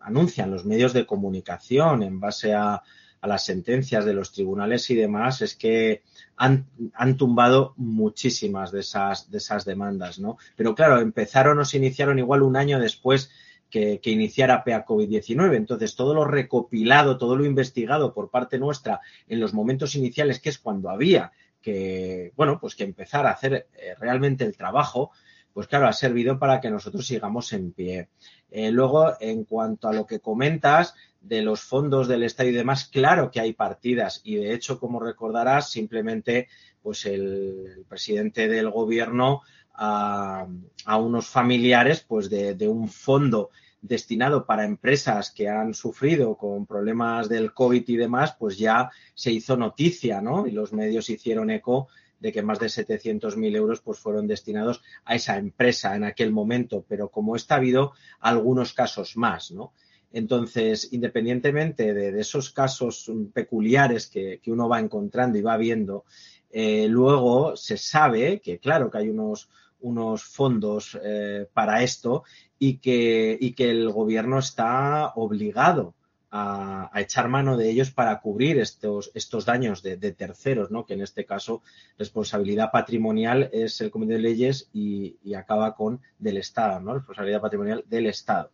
[0.00, 2.82] anuncian los medios de comunicación en base a,
[3.24, 6.02] a las sentencias de los tribunales y demás, es que
[6.36, 10.36] han, han tumbado muchísimas de esas, de esas demandas, ¿no?
[10.56, 13.30] Pero claro, empezaron o se iniciaron igual un año después
[13.70, 15.56] que, que, iniciara PEA COVID-19.
[15.56, 20.50] Entonces, todo lo recopilado, todo lo investigado por parte nuestra en los momentos iniciales, que
[20.50, 25.12] es cuando había que, bueno, pues que empezar a hacer eh, realmente el trabajo,
[25.54, 28.08] pues claro, ha servido para que nosotros sigamos en pie.
[28.50, 32.88] Eh, luego, en cuanto a lo que comentas de los fondos del Estado y demás,
[32.92, 36.48] claro que hay partidas y de hecho, como recordarás, simplemente
[36.82, 39.42] pues el, presidente del gobierno
[39.72, 40.46] a,
[40.84, 43.50] a, unos familiares pues de, de un fondo
[43.80, 49.30] destinado para empresas que han sufrido con problemas del COVID y demás, pues ya se
[49.30, 50.46] hizo noticia, ¿no?
[50.46, 51.88] Y los medios hicieron eco
[52.24, 56.82] de que más de 700.000 euros pues fueron destinados a esa empresa en aquel momento,
[56.88, 59.74] pero como está ha habido algunos casos más, ¿no?
[60.10, 66.06] Entonces, independientemente de, esos casos peculiares que, que, uno va encontrando y va viendo,
[66.50, 69.50] eh, luego se sabe que, claro, que hay unos,
[69.80, 72.24] unos fondos eh, para esto
[72.58, 75.94] y que, y que el gobierno está obligado
[76.36, 80.84] a, echar mano de ellos para cubrir estos, estos daños de, terceros, ¿no?
[80.84, 81.62] que en este caso
[81.96, 86.94] responsabilidad patrimonial es el Comité de Leyes y, y acaba con del Estado, ¿no?
[86.94, 88.50] responsabilidad patrimonial del Estado.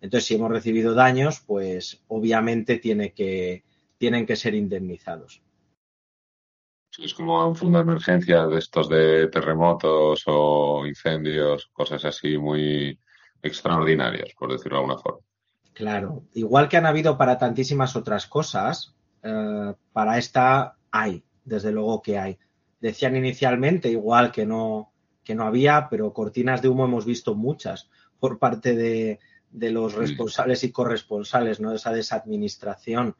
[0.00, 3.64] Entonces, si hemos recibido daños, pues obviamente tiene que,
[3.98, 5.42] tienen que ser indemnizados.
[6.98, 12.96] Es como un fondo de emergencia de estos de terremotos o incendios, cosas así muy
[13.42, 15.27] extraordinarias, por decirlo de alguna forma.
[15.78, 22.02] Claro, igual que han habido para tantísimas otras cosas, eh, para esta hay, desde luego
[22.02, 22.36] que hay.
[22.80, 24.90] Decían inicialmente igual que no,
[25.22, 29.20] que no había, pero cortinas de humo hemos visto muchas por parte de,
[29.52, 31.70] de los responsables y corresponsales, ¿no?
[31.70, 33.14] De esa desadministración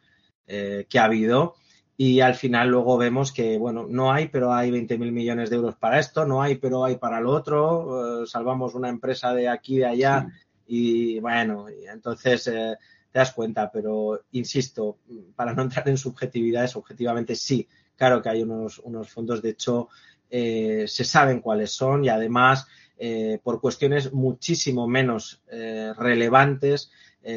[0.49, 1.55] eh, que ha habido.
[1.97, 5.77] Y al final luego vemos que, bueno, no hay, pero hay 20.000 millones de euros
[5.77, 9.79] para esto, no hay, pero hay para lo otro, eh, salvamos una empresa de aquí,
[9.79, 12.77] de allá, sí y bueno, entonces eh,
[13.11, 14.99] te das cuenta, pero insisto,
[15.35, 17.67] para no entrar en subjetividades, objetivamente sí,
[17.97, 19.89] claro que hay unos, unos fondos, de hecho,
[20.29, 22.67] eh, se saben cuáles son y además,
[22.99, 26.91] eh, por cuestiones muchísimo menos relevantes,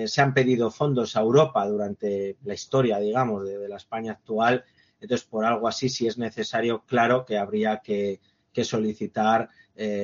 [0.06, 4.64] se han pedido fondos a Europa durante la historia, digamos, de, la España actual.
[5.00, 8.22] Entonces, por algo así, si es necesario, claro que habría que,
[8.54, 9.50] que solicitar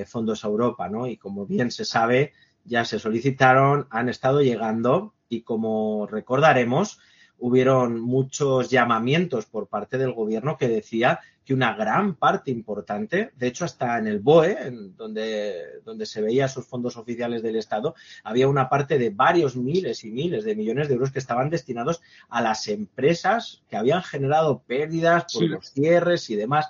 [0.06, 1.08] fondos a Europa, ¿no?
[1.08, 2.34] Y como bien se sabe,
[2.68, 7.00] ya se solicitaron, han estado llegando y como recordaremos,
[7.40, 13.48] hubieron muchos llamamientos por parte del gobierno que decía que una gran parte importante, de
[13.48, 17.96] hecho hasta en el BOE, en donde, donde se veía esos fondos oficiales del Estado,
[18.26, 22.02] había una parte de varios miles y miles de millones de euros que estaban destinados
[22.28, 25.48] a las empresas que habían generado pérdidas por sí.
[25.48, 26.68] los cierres y demás.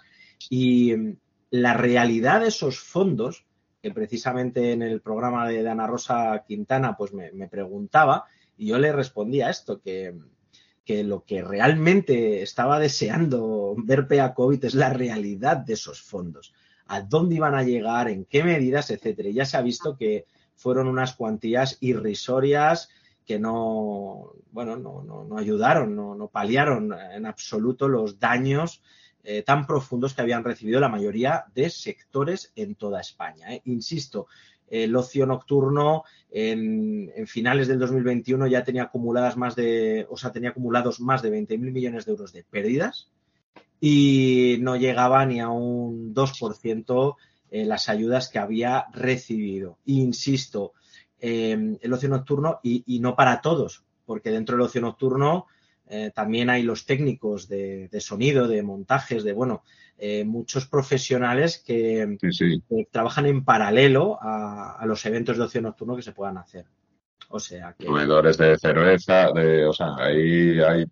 [0.48, 0.93] Y
[1.50, 3.47] la realidad de esos fondos
[3.82, 8.25] que precisamente en el programa de Ana Rosa Quintana pues me, me preguntaba
[8.57, 10.15] y yo le respondía esto, que,
[10.84, 16.53] que, lo que realmente estaba deseando ver PEA COVID es la realidad de esos fondos,
[16.88, 19.30] a dónde iban a llegar, en qué medidas, etcétera.
[19.30, 20.25] Y ya se ha visto que
[20.55, 22.89] fueron unas cuantías irrisorias
[23.25, 28.82] que no, bueno, no, no, no ayudaron, no, no paliaron en absoluto los daños
[29.30, 33.53] eh, tan profundos que habían recibido la mayoría de sectores en toda España.
[33.53, 33.61] ¿eh?
[33.65, 34.28] Insisto,
[34.69, 40.51] el ocio nocturno en, finales del 2021 ya tenía acumuladas más de, o sea, tenía
[40.51, 43.11] acumulados más de 20.000 millones de euros de pérdidas
[43.82, 47.15] y no llegaba ni a un 2%
[47.51, 49.78] eh, las ayudas que había recibido.
[49.88, 50.71] Insisto,
[51.19, 55.47] el ocio nocturno y, no para todos, porque dentro del ocio nocturno
[55.89, 59.63] eh, también hay los técnicos de, de, sonido, de montajes, de, bueno,
[59.97, 62.63] eh, muchos profesionales que, sí, sí.
[62.69, 66.65] que, trabajan en paralelo a, a, los eventos de ocio nocturno que se puedan hacer.
[67.29, 67.85] O sea que...
[67.85, 70.85] Comedores de cerveza, de, o sea, ahí hay...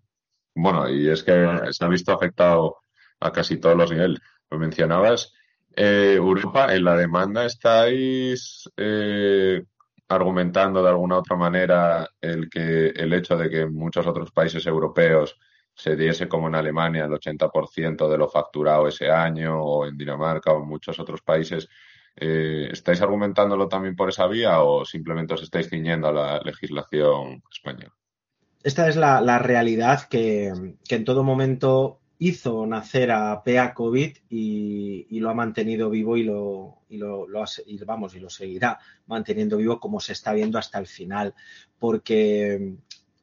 [0.56, 2.78] Bueno, y es que se ha visto afectado
[3.20, 4.20] a casi todos los niveles.
[4.50, 5.34] Lo mencionabas,
[5.76, 9.62] eh, Europa, en la demanda estáis eh,
[10.08, 14.66] argumentando de alguna otra manera el que el hecho de que en muchos otros países
[14.66, 15.38] europeos
[15.74, 20.52] se diese como en Alemania el 80% de lo facturado ese año o en Dinamarca
[20.52, 21.68] o en muchos otros países
[22.16, 27.44] eh, ¿estáis argumentándolo también por esa vía o simplemente os estáis ciñendo a la legislación
[27.52, 27.94] española?
[28.64, 30.54] Esta es la, la realidad que,
[30.88, 36.24] que, en todo momento hizo nacer a PEA COVID y, lo ha mantenido vivo y
[36.24, 40.58] lo, y lo, lo y vamos y lo seguirá manteniendo vivo como se está viendo
[40.58, 41.34] hasta el final.
[41.80, 42.76] Porque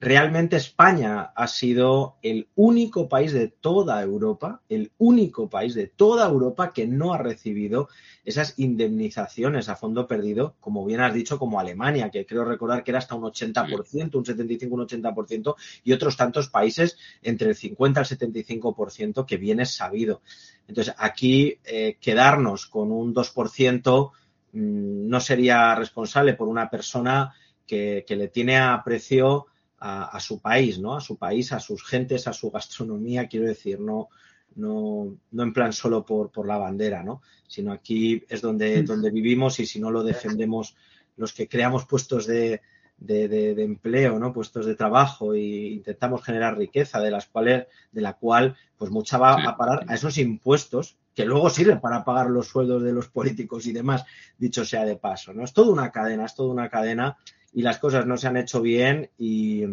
[0.02, 6.28] Realmente España ha sido el único país de toda Europa, el único país de toda
[6.28, 7.88] Europa que no ha recibido
[8.24, 12.90] esas indemnizaciones a fondo perdido, como bien has dicho, como Alemania, que creo recordar que
[12.90, 18.00] era hasta un 80%, un 75, un 80%, y otros tantos países entre el 50
[18.00, 20.22] al 75%, que bien es sabido.
[20.66, 24.10] Entonces, aquí eh, quedarnos con un 2%
[24.50, 27.32] mmm, no sería responsable por una persona
[27.68, 29.46] que, que le tiene aprecio
[29.84, 30.94] a, a, su país, ¿no?
[30.94, 34.08] A su país, a sus gentes, a su gastronomía, quiero decir, no,
[34.54, 37.20] no, no en plan solo por, por, la bandera, ¿no?
[37.48, 40.76] Sino aquí es donde, donde vivimos y si no lo defendemos
[41.16, 42.60] los que creamos puestos de,
[42.96, 44.32] de, de, de, empleo, ¿no?
[44.32, 49.18] Puestos de trabajo e intentamos generar riqueza de las cuales, de la cual, pues mucha
[49.18, 53.08] va a parar a esos impuestos que luego sirven para pagar los sueldos de los
[53.08, 54.04] políticos y demás,
[54.38, 55.42] dicho sea de paso, ¿no?
[55.44, 57.18] Es toda una cadena, es toda una cadena
[57.52, 59.64] y las cosas no se han hecho bien y,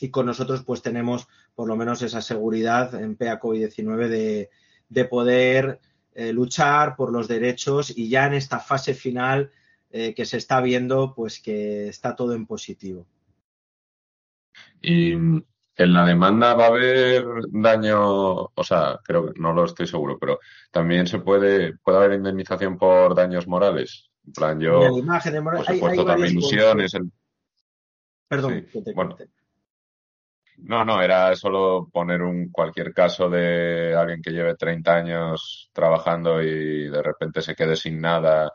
[0.00, 4.50] y con nosotros pues tenemos por lo menos esa seguridad en PA COVID-19 de,
[4.88, 5.80] de, poder
[6.14, 9.50] eh, luchar por los derechos y ya en esta fase final
[9.90, 13.06] eh, que se está viendo pues que está todo en positivo.
[14.80, 19.86] Y en la demanda va a haber daño, o sea, creo que no lo estoy
[19.86, 20.38] seguro, pero
[20.70, 24.10] también se puede, puede haber indemnización por daños morales.
[24.26, 27.10] En plan, yo, la imagen de moral, pues, he puesto también ilusiones, el,
[28.28, 29.16] Perdón, Sí, que te bueno.
[30.58, 36.42] No, no, era solo poner un cualquier caso de alguien que lleve 30 años trabajando
[36.42, 38.52] y de repente se quede sin nada,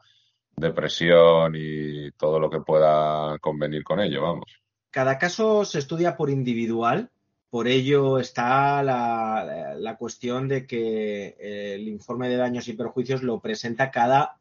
[0.56, 4.62] depresión y todo lo que pueda convenir con ello, vamos.
[4.90, 7.12] Cada caso se estudia por individual,
[7.50, 13.22] por ello está la, la cuestión de que eh, el informe de daños y perjuicios
[13.22, 14.38] lo presenta cada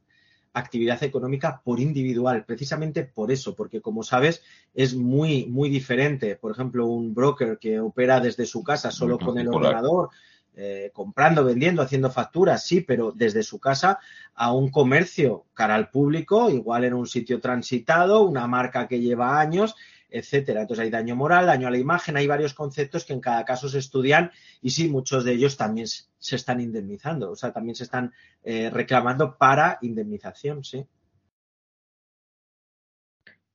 [0.53, 4.43] actividad económica por individual, precisamente por eso, porque como sabes
[4.75, 6.37] es muy, muy diferente.
[6.37, 10.11] Por ejemplo, un broker que opera desde su casa solo con el ordenador,
[10.57, 14.01] eh, comprando, vendiendo, haciendo facturas, sí, pero desde su casa
[14.35, 19.41] a un comercio cara al público, igual en un sitio transitado, una marca que lleva
[19.41, 19.77] años,
[20.11, 20.63] etcétera.
[20.63, 23.69] Entonces hay daño moral, daño a la imagen, hay varios conceptos que en cada caso
[23.69, 24.31] se estudian
[24.63, 28.71] y sí, muchos de ellos también se están indemnizando, o sea, también se están eh,
[28.71, 30.87] reclamando para indemnización, sí.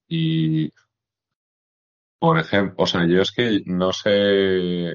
[0.08, 0.72] Y,
[2.20, 4.94] por ejemplo, o sea, yo es que no sé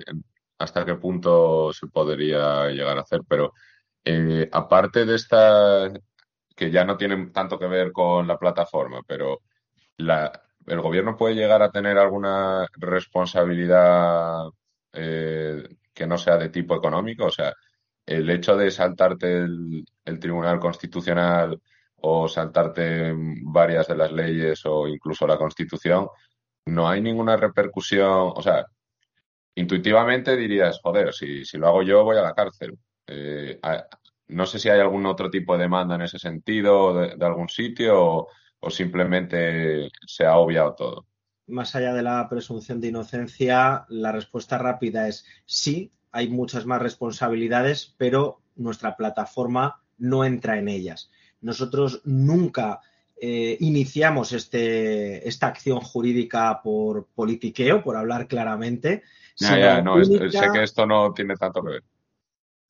[0.58, 3.54] hasta qué punto se podría llegar a hacer, pero
[4.04, 5.90] eh, aparte de esta,
[6.54, 9.40] que ya no tienen tanto que ver con la plataforma, pero
[9.96, 10.30] la,
[10.70, 14.44] el gobierno puede llegar a tener alguna responsabilidad
[14.92, 17.52] eh, que no sea de tipo económico, o sea,
[18.06, 19.84] el hecho de saltarte el,
[20.20, 21.60] Tribunal Constitucional
[21.96, 23.12] o saltarte
[23.42, 26.08] varias de las leyes o incluso la Constitución,
[26.66, 28.64] no hay ninguna repercusión, o sea,
[29.54, 32.78] intuitivamente dirías, joder, si, si lo hago yo voy a la cárcel.
[33.06, 33.60] Eh,
[34.28, 37.48] no sé si hay algún otro tipo de demanda en ese sentido de, de algún
[37.48, 38.28] sitio o,
[38.60, 41.06] o simplemente se ha obviado todo.
[41.46, 46.80] Más allá de la presunción de inocencia, la respuesta rápida es sí, hay muchas más
[46.80, 51.10] responsabilidades, pero nuestra plataforma no entra en ellas.
[51.40, 52.80] Nosotros nunca
[53.20, 59.02] eh, iniciamos este, esta acción jurídica por politiqueo, por hablar claramente.
[59.36, 60.26] Ya, ya, no, única...
[60.26, 61.84] es, sé que esto no tiene tanto que ver.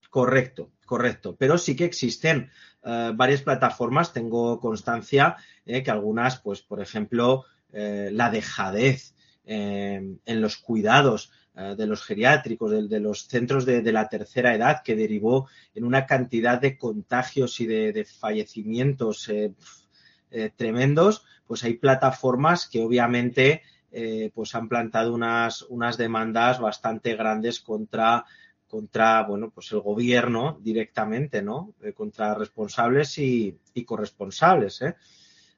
[0.09, 1.37] Correcto, correcto.
[1.39, 2.51] Pero sí que existen
[2.85, 9.15] uh, varias plataformas, tengo constancia eh, que algunas, pues, por ejemplo, eh, la dejadez
[9.45, 14.09] eh, en los cuidados eh, de los geriátricos, de, de los centros de, de, la
[14.09, 19.53] tercera edad, que derivó en una cantidad de contagios y de, de fallecimientos eh,
[20.31, 27.17] eh, tremendos, pues hay plataformas que obviamente eh, pues han plantado unas, unas demandas bastante
[27.17, 28.25] grandes contra
[28.71, 34.95] contra bueno pues el gobierno directamente no eh, contra responsables y, y corresponsables ¿eh?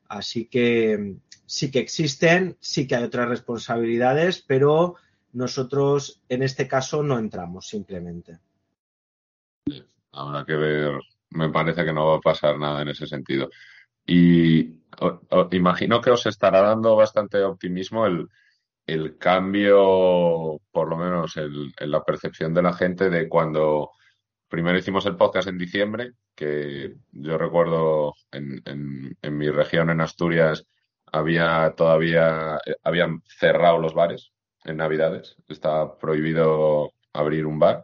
[0.08, 4.96] así que sí que existen sí que hay otras responsabilidades pero
[5.32, 8.38] nosotros en este caso no entramos simplemente.
[10.12, 11.00] Habrá que ver.
[11.30, 13.48] Me parece que no va a pasar nada en ese sentido.
[14.06, 18.28] Y o, imagino que os estará dando bastante optimismo el
[18.86, 23.90] el cambio, por lo menos el, en la percepción de la gente de cuando
[24.48, 30.66] primero hicimos el podcast en diciembre, que yo recuerdo en, mi región, en Asturias,
[31.10, 34.32] había todavía, habían cerrado los bares
[34.64, 37.82] en Navidades, estaba prohibido abrir un bar.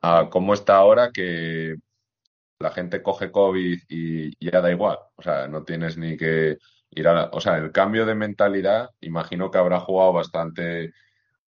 [0.00, 1.76] A cómo está ahora que
[2.58, 6.58] la gente coge COVID y ya da igual, o sea, no tienes ni que
[6.94, 10.92] ir a o sea, el cambio de mentalidad, imagino que habrá jugado bastante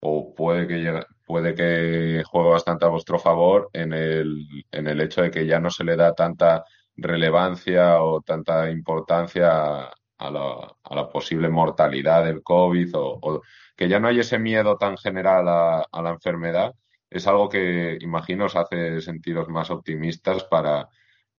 [0.00, 5.22] o puede que puede que juegue bastante a vuestro favor en el, en el hecho
[5.22, 6.64] de que ya no se le da tanta
[6.96, 9.84] relevancia o tanta importancia
[10.18, 13.42] a la, a la posible mortalidad del COVID o,
[13.76, 16.74] que ya no hay ese miedo tan general a, a, la enfermedad,
[17.08, 20.88] es algo que imagino os hace sentiros más optimistas para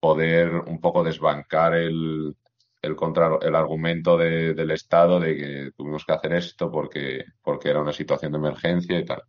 [0.01, 2.37] poder un poco desbancar el,
[2.83, 7.71] el, contra, el argumento de, del Estado de que tuvimos que hacer esto porque, porque
[7.71, 9.23] era una situación de emergencia y tal.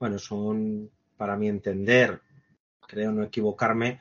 [0.00, 2.20] Bueno, son, para mi entender,
[2.86, 4.00] creo no equivocarme,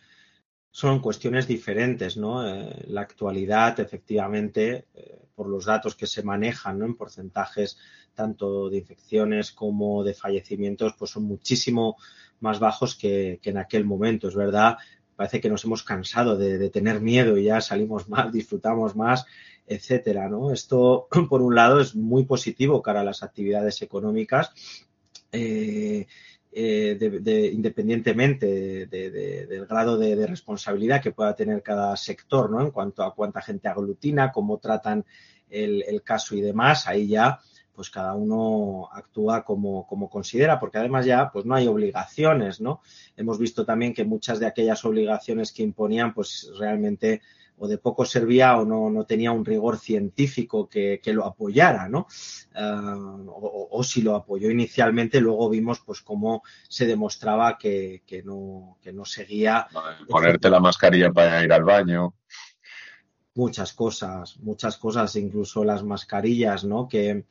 [0.69, 2.47] son cuestiones diferentes, ¿no?
[2.47, 6.85] Eh, la actualidad, efectivamente, eh, por los datos que se manejan, ¿no?
[6.85, 7.79] En porcentajes
[8.13, 11.97] tanto de infecciones como de fallecimientos, pues son muchísimo
[12.41, 14.77] más bajos que, que en aquel momento, es verdad.
[15.17, 19.25] Parece que nos hemos cansado de, tener miedo y ya salimos más, disfrutamos más,
[19.65, 20.53] etcétera, ¿no?
[20.53, 24.51] Esto, por un lado, es muy positivo cara a las actividades económicas.
[25.31, 26.07] Eh,
[26.49, 32.61] eh, de, de, independientemente de, del grado de, responsabilidad que pueda tener cada sector, ¿no?
[32.61, 35.05] En cuanto a cuánta gente aglutina, cómo tratan
[35.49, 37.39] el caso y demás, ahí ya
[37.77, 42.81] pues cada uno actúa como, como, considera, porque además ya pues no hay obligaciones, ¿no?
[43.15, 47.21] Hemos visto también que muchas de aquellas obligaciones que imponían, pues realmente
[47.59, 51.87] o de poco servía o no, no tenía un rigor científico que, que lo apoyara,
[51.87, 52.07] ¿no?
[52.55, 58.23] Uh, o, o, si lo apoyó inicialmente, luego vimos pues cómo se demostraba que, que
[58.23, 59.67] no, que no seguía.
[60.09, 62.15] Ponerte la mascarilla para ir al baño.
[63.35, 66.87] Muchas cosas, muchas cosas, incluso las mascarillas, ¿no?
[66.87, 67.25] Que,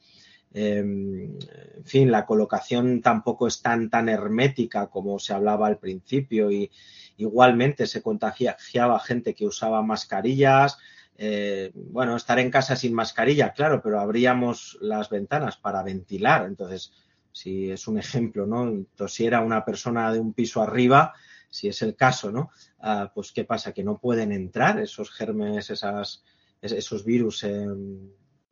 [0.54, 6.50] eh, en fin, la colocación tampoco es tan, tan hermética como se hablaba al principio
[6.50, 6.70] y,
[7.18, 10.78] Igualmente se contagiaba gente que usaba mascarillas.
[11.16, 16.44] Eh, bueno, estar en casa sin mascarilla, claro, pero abríamos las ventanas para ventilar.
[16.44, 16.92] Entonces,
[17.32, 18.84] si es un ejemplo, ¿no?
[18.96, 21.14] Tosiera una persona de un piso arriba,
[21.48, 22.50] si es el caso, ¿no?
[22.80, 23.72] Ah, pues, ¿qué pasa?
[23.72, 26.22] Que no pueden entrar esos germes, esas,
[26.60, 27.46] esos virus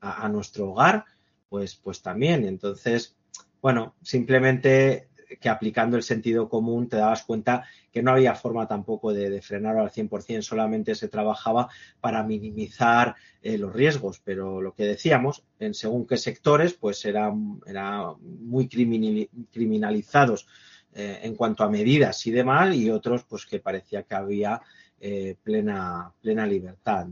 [0.01, 1.05] a, nuestro hogar,
[1.49, 2.45] pues, pues también.
[2.45, 3.17] Entonces,
[3.61, 5.09] bueno, simplemente
[5.41, 9.43] que aplicando el sentido común te dabas cuenta que no había forma tampoco de, de
[9.43, 11.69] frenarlo al 100%, solamente se trabajaba
[12.01, 17.61] para minimizar eh, los riesgos, pero lo que decíamos, en según qué sectores, pues eran
[17.67, 20.47] era muy criminalizados
[20.95, 24.61] eh, en cuanto a medidas y demás, y otros pues que parecía que había
[25.01, 27.09] eh, plena, plena libertad.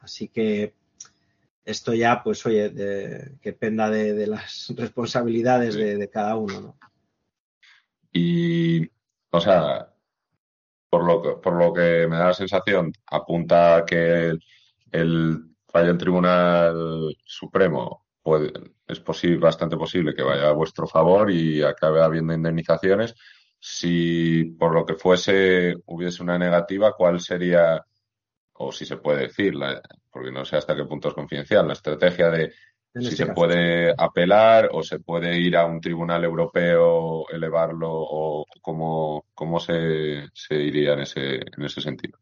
[0.00, 0.74] Así que
[1.64, 6.60] esto ya, pues oye, de, que dependa de, de las responsabilidades de, de cada uno,
[6.60, 6.78] ¿no?
[8.12, 8.88] Y,
[9.30, 9.92] o sea,
[10.88, 14.44] por lo que, por lo que me da la sensación, apunta que el,
[14.92, 18.52] el fallo del Tribunal Supremo puede,
[18.86, 23.14] es posible, bastante posible que vaya a vuestro favor y acabe habiendo indemnizaciones.
[23.58, 27.84] Si por lo que fuese hubiese una negativa, ¿cuál sería,
[28.54, 29.80] o si se puede decir, la,
[30.10, 32.52] porque no sé hasta qué punto es confidencial, la estrategia de
[32.94, 39.26] si se puede apelar o se puede ir a un tribunal europeo, elevarlo o cómo,
[39.34, 42.18] cómo se, se, iría en ese, en ese sentido.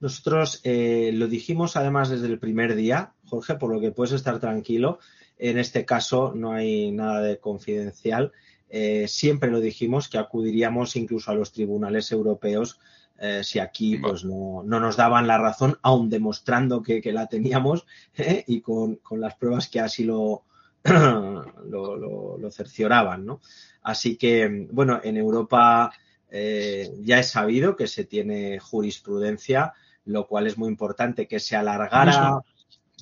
[0.00, 4.40] Nosotros eh, lo dijimos además desde el primer día, Jorge, por lo que puedes estar
[4.40, 4.98] tranquilo.
[5.38, 8.32] En este caso no hay nada de confidencial.
[8.68, 12.80] Eh, siempre lo dijimos que acudiríamos incluso a los tribunales europeos
[13.18, 17.26] eh, si aquí pues no, no, nos daban la razón, aun demostrando que, que la
[17.26, 17.86] teníamos
[18.16, 18.44] ¿eh?
[18.46, 20.44] y con, con, las pruebas que así lo,
[20.84, 23.24] lo, lo, lo, cercioraban.
[23.24, 23.40] ¿no?
[23.82, 25.92] Así que, bueno, en Europa
[26.30, 29.72] eh, ya es sabido que se tiene jurisprudencia,
[30.04, 32.42] lo cual es muy importante que se alargara,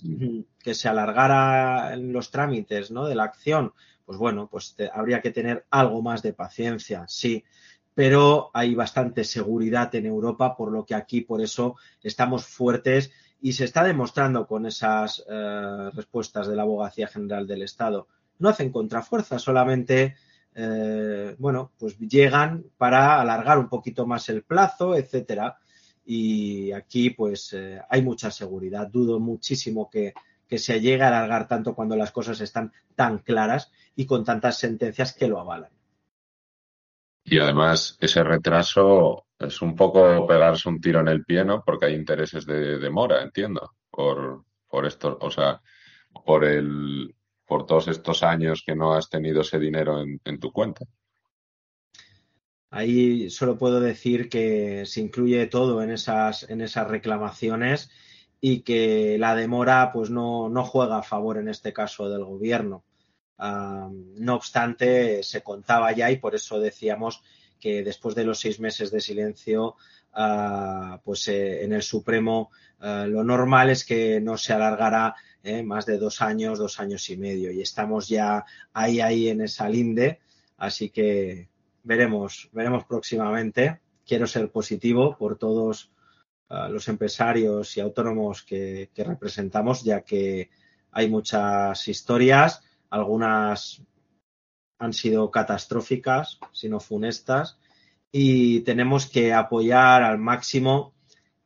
[0.63, 3.07] que se alargara en los trámites ¿no?
[3.07, 3.73] de la acción.
[4.05, 7.43] Pues bueno, pues te, habría que tener algo más de paciencia, sí
[7.95, 13.53] pero hay bastante seguridad en Europa, por lo que aquí por eso estamos fuertes y
[13.53, 18.09] se está demostrando con esas eh, respuestas de la Abogacía General del Estado.
[18.39, 20.17] No hacen contrafuerza, solamente
[20.55, 25.59] eh, bueno, pues llegan para alargar un poquito más el plazo, etcétera.
[26.07, 28.89] Y aquí, pues, eh, hay mucha seguridad.
[28.89, 30.15] Dudo muchísimo que,
[30.47, 34.59] que se llegue a alargar tanto cuando las cosas están tan claras y con tantas
[34.59, 35.71] sentencias que lo avalan.
[37.25, 41.63] Y además ese retraso es un poco pegarse un tiro en el pie, ¿no?
[41.65, 45.63] Porque hay intereses de demora, entiendo, por, por esto, o sea,
[46.25, 47.15] por el,
[47.47, 50.85] por todos estos años que no has tenido ese dinero en, en tu cuenta.
[52.71, 57.91] Ahí solo puedo decir que se incluye todo en esas, en esas reclamaciones
[58.41, 62.85] y que la demora pues no, no juega a favor en este caso del gobierno
[63.39, 67.23] no obstante, se contaba ya y por eso decíamos
[67.65, 69.77] que después de los seis meses de silencio,
[70.13, 75.63] ah, pues eh, en el Supremo ah, lo normal es que no se alargará eh,
[75.63, 77.51] más de dos años, dos años y medio.
[77.51, 80.21] Y estamos ya ahí, ahí en esa linde.
[80.59, 81.49] Así que
[81.83, 83.81] veremos, veremos próximamente.
[84.07, 85.91] Quiero ser positivo por todos
[86.51, 90.51] ah, los empresarios y autónomos que representamos, ya que
[90.93, 93.83] hay muchas historias, algunas
[94.79, 97.59] han sido catastróficas, sino funestas,
[98.13, 100.95] y tenemos que apoyar al máximo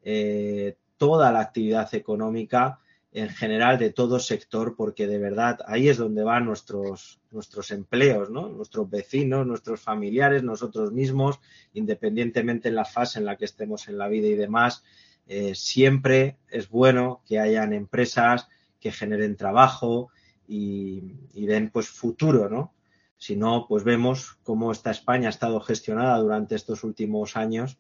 [0.03, 2.81] eh, toda la actividad económica
[3.13, 8.31] en general de todo sector, porque de verdad ahí es donde van nuestros, nuestros empleos,
[8.31, 8.49] ¿no?
[8.49, 11.41] nuestros vecinos, nuestros familiares, nosotros mismos,
[11.73, 14.85] independientemente en la fase en la que estemos en la vida y demás,
[15.27, 18.49] eh, siempre es bueno que hayan empresas
[18.81, 20.11] que generen trabajo
[20.49, 22.75] y, y den pues futuro, ¿no?
[23.19, 27.79] Si no, pues vemos cómo esta España ha estado gestionada durante estos últimos años,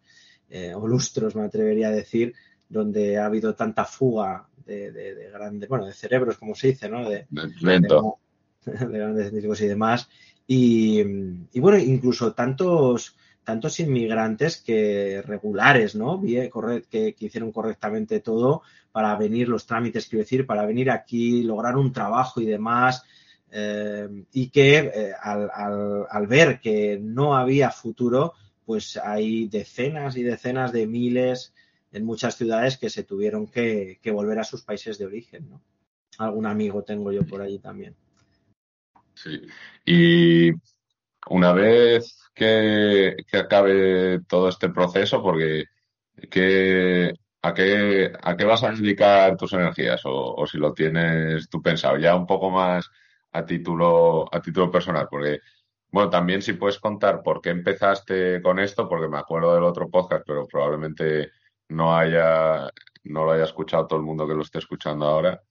[0.50, 2.34] eh, o lustros, me atrevería a decir,
[2.68, 7.08] donde ha habido tanta fuga de, grandes, bueno, de cerebros, como se dice, ¿no?
[7.08, 7.26] De,
[7.60, 8.18] Lento.
[8.64, 10.08] de, grandes científicos y demás.
[10.46, 11.02] Y,
[11.60, 13.16] bueno, incluso tantos,
[13.48, 16.20] tantos inmigrantes que regulares, ¿no?
[16.20, 16.50] que,
[16.90, 18.60] que, hicieron correctamente todo
[18.92, 23.04] para venir, los trámites, quiero decir, para venir aquí, lograr un trabajo y demás,
[23.50, 28.34] eh, y que eh, al, ver que no había futuro,
[28.66, 31.54] pues hay decenas y decenas de miles
[31.90, 35.48] en muchas ciudades que se tuvieron que, volver a sus países de origen.
[35.48, 35.62] ¿no?
[36.18, 37.96] Algún amigo tengo yo por allí también.
[39.14, 39.40] Sí.
[39.86, 40.52] Y
[41.26, 45.64] una vez que, acabe todo este proceso, porque
[47.42, 50.04] ¿a, qué, ¿a qué vas a dedicar tus energías?
[50.04, 52.90] O, o si lo tienes tú pensado, ya un poco más
[53.32, 55.40] a título, a título personal, porque,
[55.90, 59.88] bueno, también si puedes contar por qué empezaste con esto, porque me acuerdo del otro
[59.90, 61.30] podcast, pero probablemente
[61.68, 62.70] no haya,
[63.04, 65.42] no lo haya escuchado todo el mundo que lo esté escuchando ahora.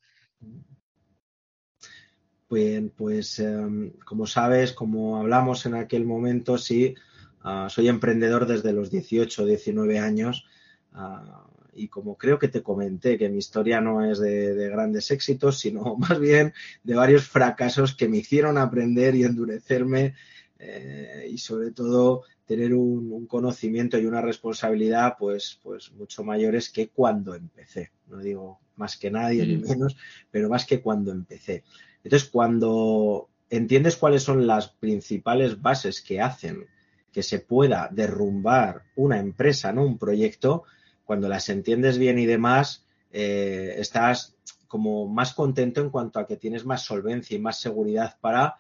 [2.50, 6.96] Bien, pues em, como sabes, como hablamos en aquel momento, sí,
[7.42, 10.46] ah, soy emprendedor desde los 18, 19 años.
[10.94, 15.60] Ah, y como creo que te comenté que mi historia no es de, grandes éxitos,
[15.60, 20.16] sino más bien de varios fracasos que me hicieron aprender y endurecerme
[20.60, 26.88] eh, y sobre todo tener un, conocimiento y una responsabilidad pues, pues mucho mayores que
[26.88, 27.92] cuando empecé.
[28.08, 29.98] No digo más que nadie ni menos,
[30.32, 31.64] pero más que cuando empecé.
[32.08, 36.66] Entonces, cuando entiendes cuáles son las principales bases que hacen
[37.12, 40.64] que se pueda derrumbar una empresa, no un proyecto,
[41.04, 44.38] cuando las entiendes bien y demás, eh, estás
[44.70, 48.56] como más contento en cuanto a que tienes más solvencia y más seguridad para,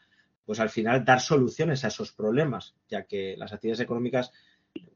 [0.45, 4.33] pues al final, dar soluciones a esos problemas, ya que las actividades económicas,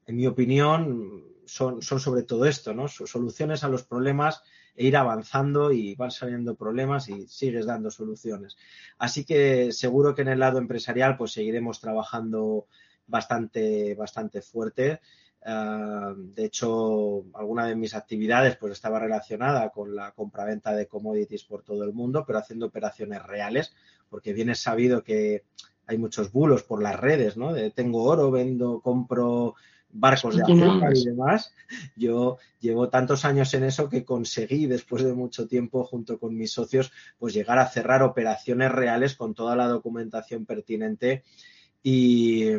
[0.05, 2.89] en mi opinión, son, son sobre todo esto, ¿no?
[2.89, 4.43] Soluciones a los problemas
[4.75, 8.57] e ir avanzando y van saliendo problemas y sigues dando soluciones.
[8.97, 12.67] Así que seguro que en el lado empresarial, pues seguiremos trabajando
[13.07, 14.99] bastante, bastante fuerte
[15.43, 21.43] Ah, de hecho, alguna de mis actividades pues estaba relacionada con la compraventa de commodities
[21.45, 23.73] por todo el mundo, pero haciendo operaciones reales,
[24.09, 25.43] porque bien es sabido que
[25.87, 27.53] hay muchos bulos por las redes, ¿no?
[27.71, 29.55] Tengo oro, vendo, compro
[29.93, 31.53] barcos de azúcar y demás.
[31.95, 36.51] Yo llevo tantos años en eso que conseguí, después de mucho tiempo, junto con mis
[36.51, 41.23] socios, pues llegar a cerrar operaciones reales con toda la documentación pertinente
[41.83, 42.49] y,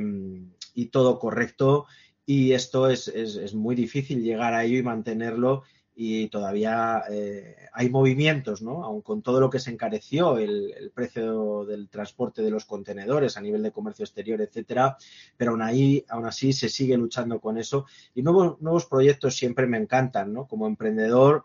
[0.74, 1.86] y todo correcto
[2.24, 5.64] y esto es, es, muy difícil llegar a ello y mantenerlo
[5.94, 8.84] y todavía eh, hay movimientos, ¿no?
[8.84, 13.40] Aun con todo lo que se encareció el, precio del transporte de los contenedores a
[13.40, 14.96] nivel de comercio exterior, etcétera,
[15.36, 19.66] pero aún, ahí, aún así se sigue luchando con eso y nuevos, nuevos proyectos siempre
[19.66, 20.46] me encantan, ¿no?
[20.46, 21.44] Como emprendedor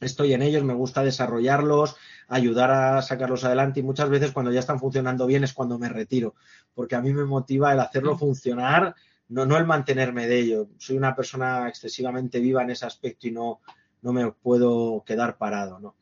[0.00, 1.96] estoy en ellos, me gusta desarrollarlos,
[2.28, 5.88] ayudar a sacarlos adelante y muchas veces cuando ya están funcionando bien es cuando me
[5.88, 6.34] retiro,
[6.74, 8.94] porque a mí me motiva el hacerlo funcionar
[9.28, 10.68] no, no el mantenerme de ello.
[10.78, 13.60] Soy una persona excesivamente viva en ese aspecto y no,
[14.02, 15.94] no me puedo quedar parado, ¿no?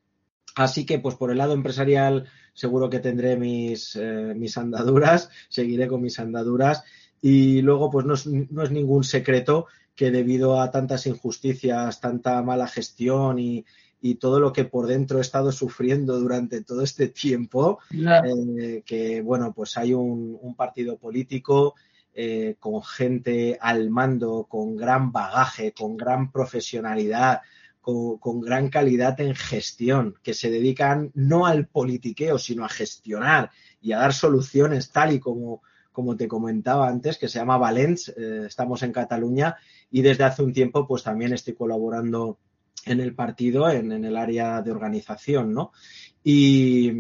[0.55, 5.87] Así que, pues por el lado empresarial, seguro que tendré mis, eh, mis andaduras, seguiré
[5.87, 6.83] con mis andaduras.
[7.21, 12.43] Y luego, pues no es, no es, ningún secreto que debido a tantas injusticias, tanta
[12.43, 13.65] mala gestión y,
[14.01, 19.23] y todo lo que por dentro he estado sufriendo durante todo este tiempo, eh, que
[19.23, 21.75] bueno, pues hay un, un partido político
[22.19, 27.43] eh, con gente al mando, con gran bagaje, con gran profesionalidad,
[27.87, 33.93] con, gran calidad en gestión, que se dedican no al politiqueo, sino a gestionar y
[33.93, 35.63] a dar soluciones tal y como,
[35.93, 39.57] como te comentaba antes, que se llama Valens, eh, estamos en Cataluña
[39.89, 42.39] y desde hace un tiempo pues también estoy colaborando
[42.87, 45.73] en el partido, en, el área de organización, ¿no?
[46.25, 46.91] Y,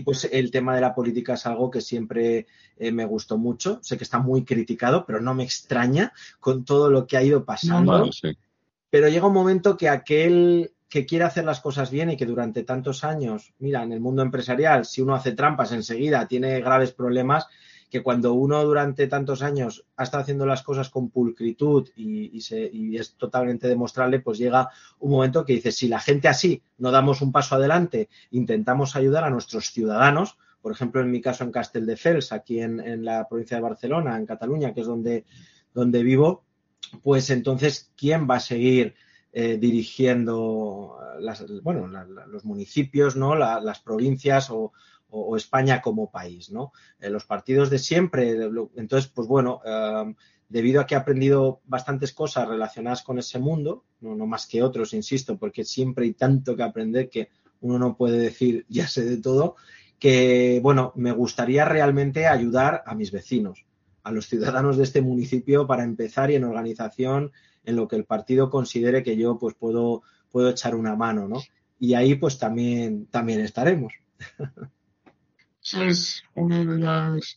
[0.00, 3.78] pues el tema de la política es algo que siempre eh, me gustó mucho.
[3.82, 7.46] Sé que está muy criticado, pero no me extraña con todo lo que ha ido
[7.46, 8.10] pasando.
[8.94, 12.62] Pero llega un momento que aquel que quiere hacer las cosas bien y que durante
[12.62, 17.48] tantos años, mira, en el mundo empresarial, si uno hace trampas enseguida, tiene graves problemas,
[17.90, 22.38] que cuando uno durante tantos años ha estado haciendo las cosas con pulcritud y,
[22.96, 24.70] es totalmente demostrable, pues llega
[25.00, 29.24] un momento que dice, si la gente así no damos un paso adelante, intentamos ayudar
[29.24, 33.62] a nuestros ciudadanos, por ejemplo, en mi caso en Castelldefels, aquí en, la provincia de
[33.64, 35.24] Barcelona, en Cataluña, que es donde,
[35.74, 36.44] donde vivo,
[37.02, 38.94] pues entonces, ¿quién va a seguir
[39.32, 43.34] eh, dirigiendo los municipios, ¿no?
[43.34, 44.72] las provincias o,
[45.36, 46.72] España como país, ¿no?
[46.98, 48.36] Eh, los partidos de siempre,
[48.74, 50.16] entonces, pues bueno, em,
[50.48, 54.92] debido a que he aprendido bastantes cosas relacionadas con ese mundo, no, más que otros,
[54.92, 57.28] insisto, porque siempre hay tanto que aprender que
[57.60, 59.56] uno no puede decir ya sé de todo,
[59.98, 63.64] que bueno, me gustaría realmente ayudar a mis vecinos,
[64.04, 67.32] a los ciudadanos de este municipio para empezar y en organización
[67.64, 71.40] en lo que el partido considere que yo pues puedo, puedo echar una mano, ¿no?
[71.80, 73.94] Y ahí pues también, también estaremos.
[75.72, 77.36] es una de las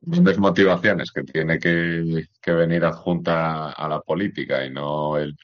[0.00, 5.36] grandes motivaciones que tiene que, venir adjunta a la política y no el,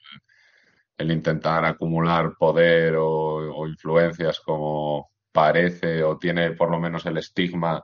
[0.99, 7.83] intentar acumular poder o, influencias como parece o tiene por lo menos el estigma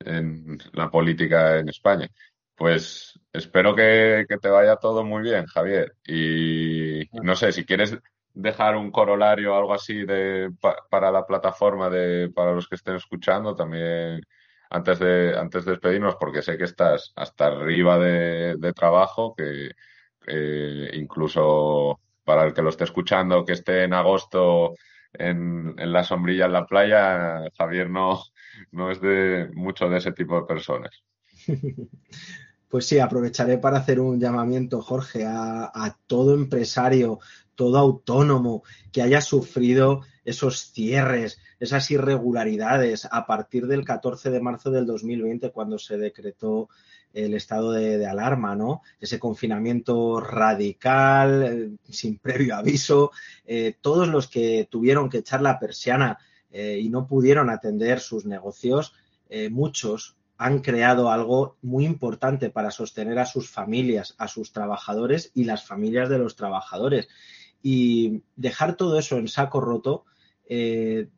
[0.00, 2.08] en la política en España.
[2.54, 5.94] Pues espero que, que te vaya todo muy bien, Javier.
[6.06, 7.98] Y no sé, si quieres
[8.34, 10.50] dejar un corolario o algo así de,
[10.90, 14.20] para la plataforma de, para los que estén escuchando también
[14.70, 19.70] antes de, antes de despedirnos, porque sé que estás hasta arriba de, trabajo, que
[20.92, 24.74] incluso para el que lo esté escuchando, que esté en agosto
[25.12, 28.22] en, en, la sombrilla en la playa, Javier no,
[28.72, 31.02] no es de mucho de ese tipo de personas.
[32.70, 37.18] Pues sí, aprovecharé para hacer un llamamiento, Jorge, a, todo empresario,
[37.56, 44.70] todo autónomo que haya sufrido esos cierres, esas irregularidades a partir del 14 de marzo
[44.70, 46.68] del 2020, cuando se decretó
[47.12, 48.82] el estado de, alarma, ¿no?
[49.00, 53.10] Ese confinamiento radical, eh, sin previo aviso,
[53.46, 56.20] eh, todos los que tuvieron que echar la persiana
[56.52, 58.94] eh, y no pudieron atender sus negocios,
[59.50, 65.44] muchos han creado algo muy importante para sostener a sus familias, a sus trabajadores y
[65.44, 67.08] las familias de los trabajadores
[67.62, 70.06] y dejar todo eso en saco roto
[70.48, 71.08] eh,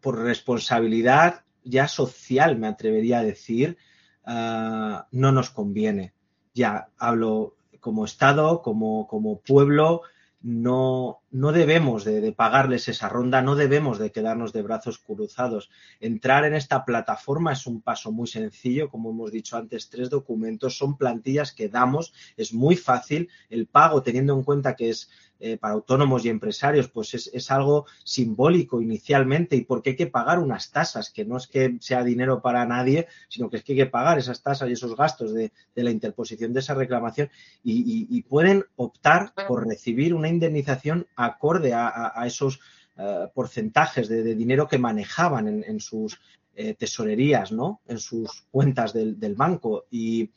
[0.00, 3.78] por responsabilidad ya social, me atrevería a decir,
[4.24, 6.12] ah, no nos conviene.
[6.52, 10.02] Ya hablo como Estado, como, como pueblo,
[10.40, 15.70] no, no debemos de, pagarles esa ronda, no debemos de quedarnos de brazos cruzados.
[15.98, 20.76] Entrar en esta plataforma es un paso muy sencillo, como hemos dicho antes, tres documentos,
[20.76, 25.10] son plantillas que damos, es muy fácil, el pago teniendo en cuenta que es
[25.44, 30.38] eh, para autónomos y empresarios, pues es, algo simbólico inicialmente y porque hay que pagar
[30.38, 33.78] unas tasas, que no es que sea dinero para nadie, sino que es que hay
[33.78, 37.28] que pagar esas tasas y esos gastos de, la interposición de esa reclamación
[37.64, 42.60] y, pueden optar por recibir una indemnización acorde a, esos
[42.96, 46.20] eh, porcentajes de, dinero que manejaban en, sus
[46.54, 47.80] eh, tesorerías, ¿no?
[47.86, 49.86] En sus cuentas del, banco.
[49.90, 50.30] Y,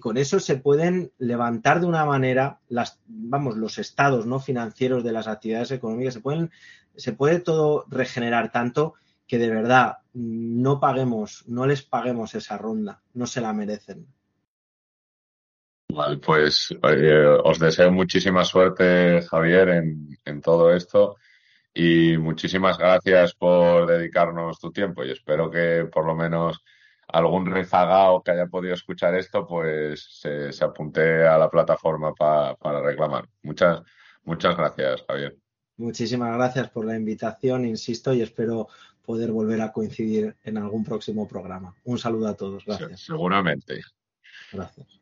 [0.00, 2.60] con eso se pueden levantar de una manera
[3.06, 6.50] vamos, los estados no financieros de las actividades económicas, se pueden,
[6.96, 8.92] se puede todo regenerar tanto
[9.26, 14.06] que de verdad no paguemos, no les paguemos esa ronda, no se la merecen.
[15.96, 16.74] Vale, pues
[17.44, 21.16] os deseo muchísima suerte, Javier, en, en todo esto
[21.72, 26.62] y muchísimas gracias por dedicarnos tu tiempo y espero que por lo menos
[27.08, 33.28] algún rezagado que haya podido escuchar esto, pues se, apunte a la plataforma para reclamar.
[33.42, 33.82] Muchas,
[34.24, 35.36] muchas gracias, Javier.
[35.76, 38.68] Muchísimas gracias por la invitación, insisto, y espero
[39.04, 41.74] poder volver a coincidir en algún próximo programa.
[41.84, 42.64] Un saludo a todos.
[42.64, 43.00] Gracias.
[43.00, 43.82] seguramente.
[44.50, 44.95] Gracias.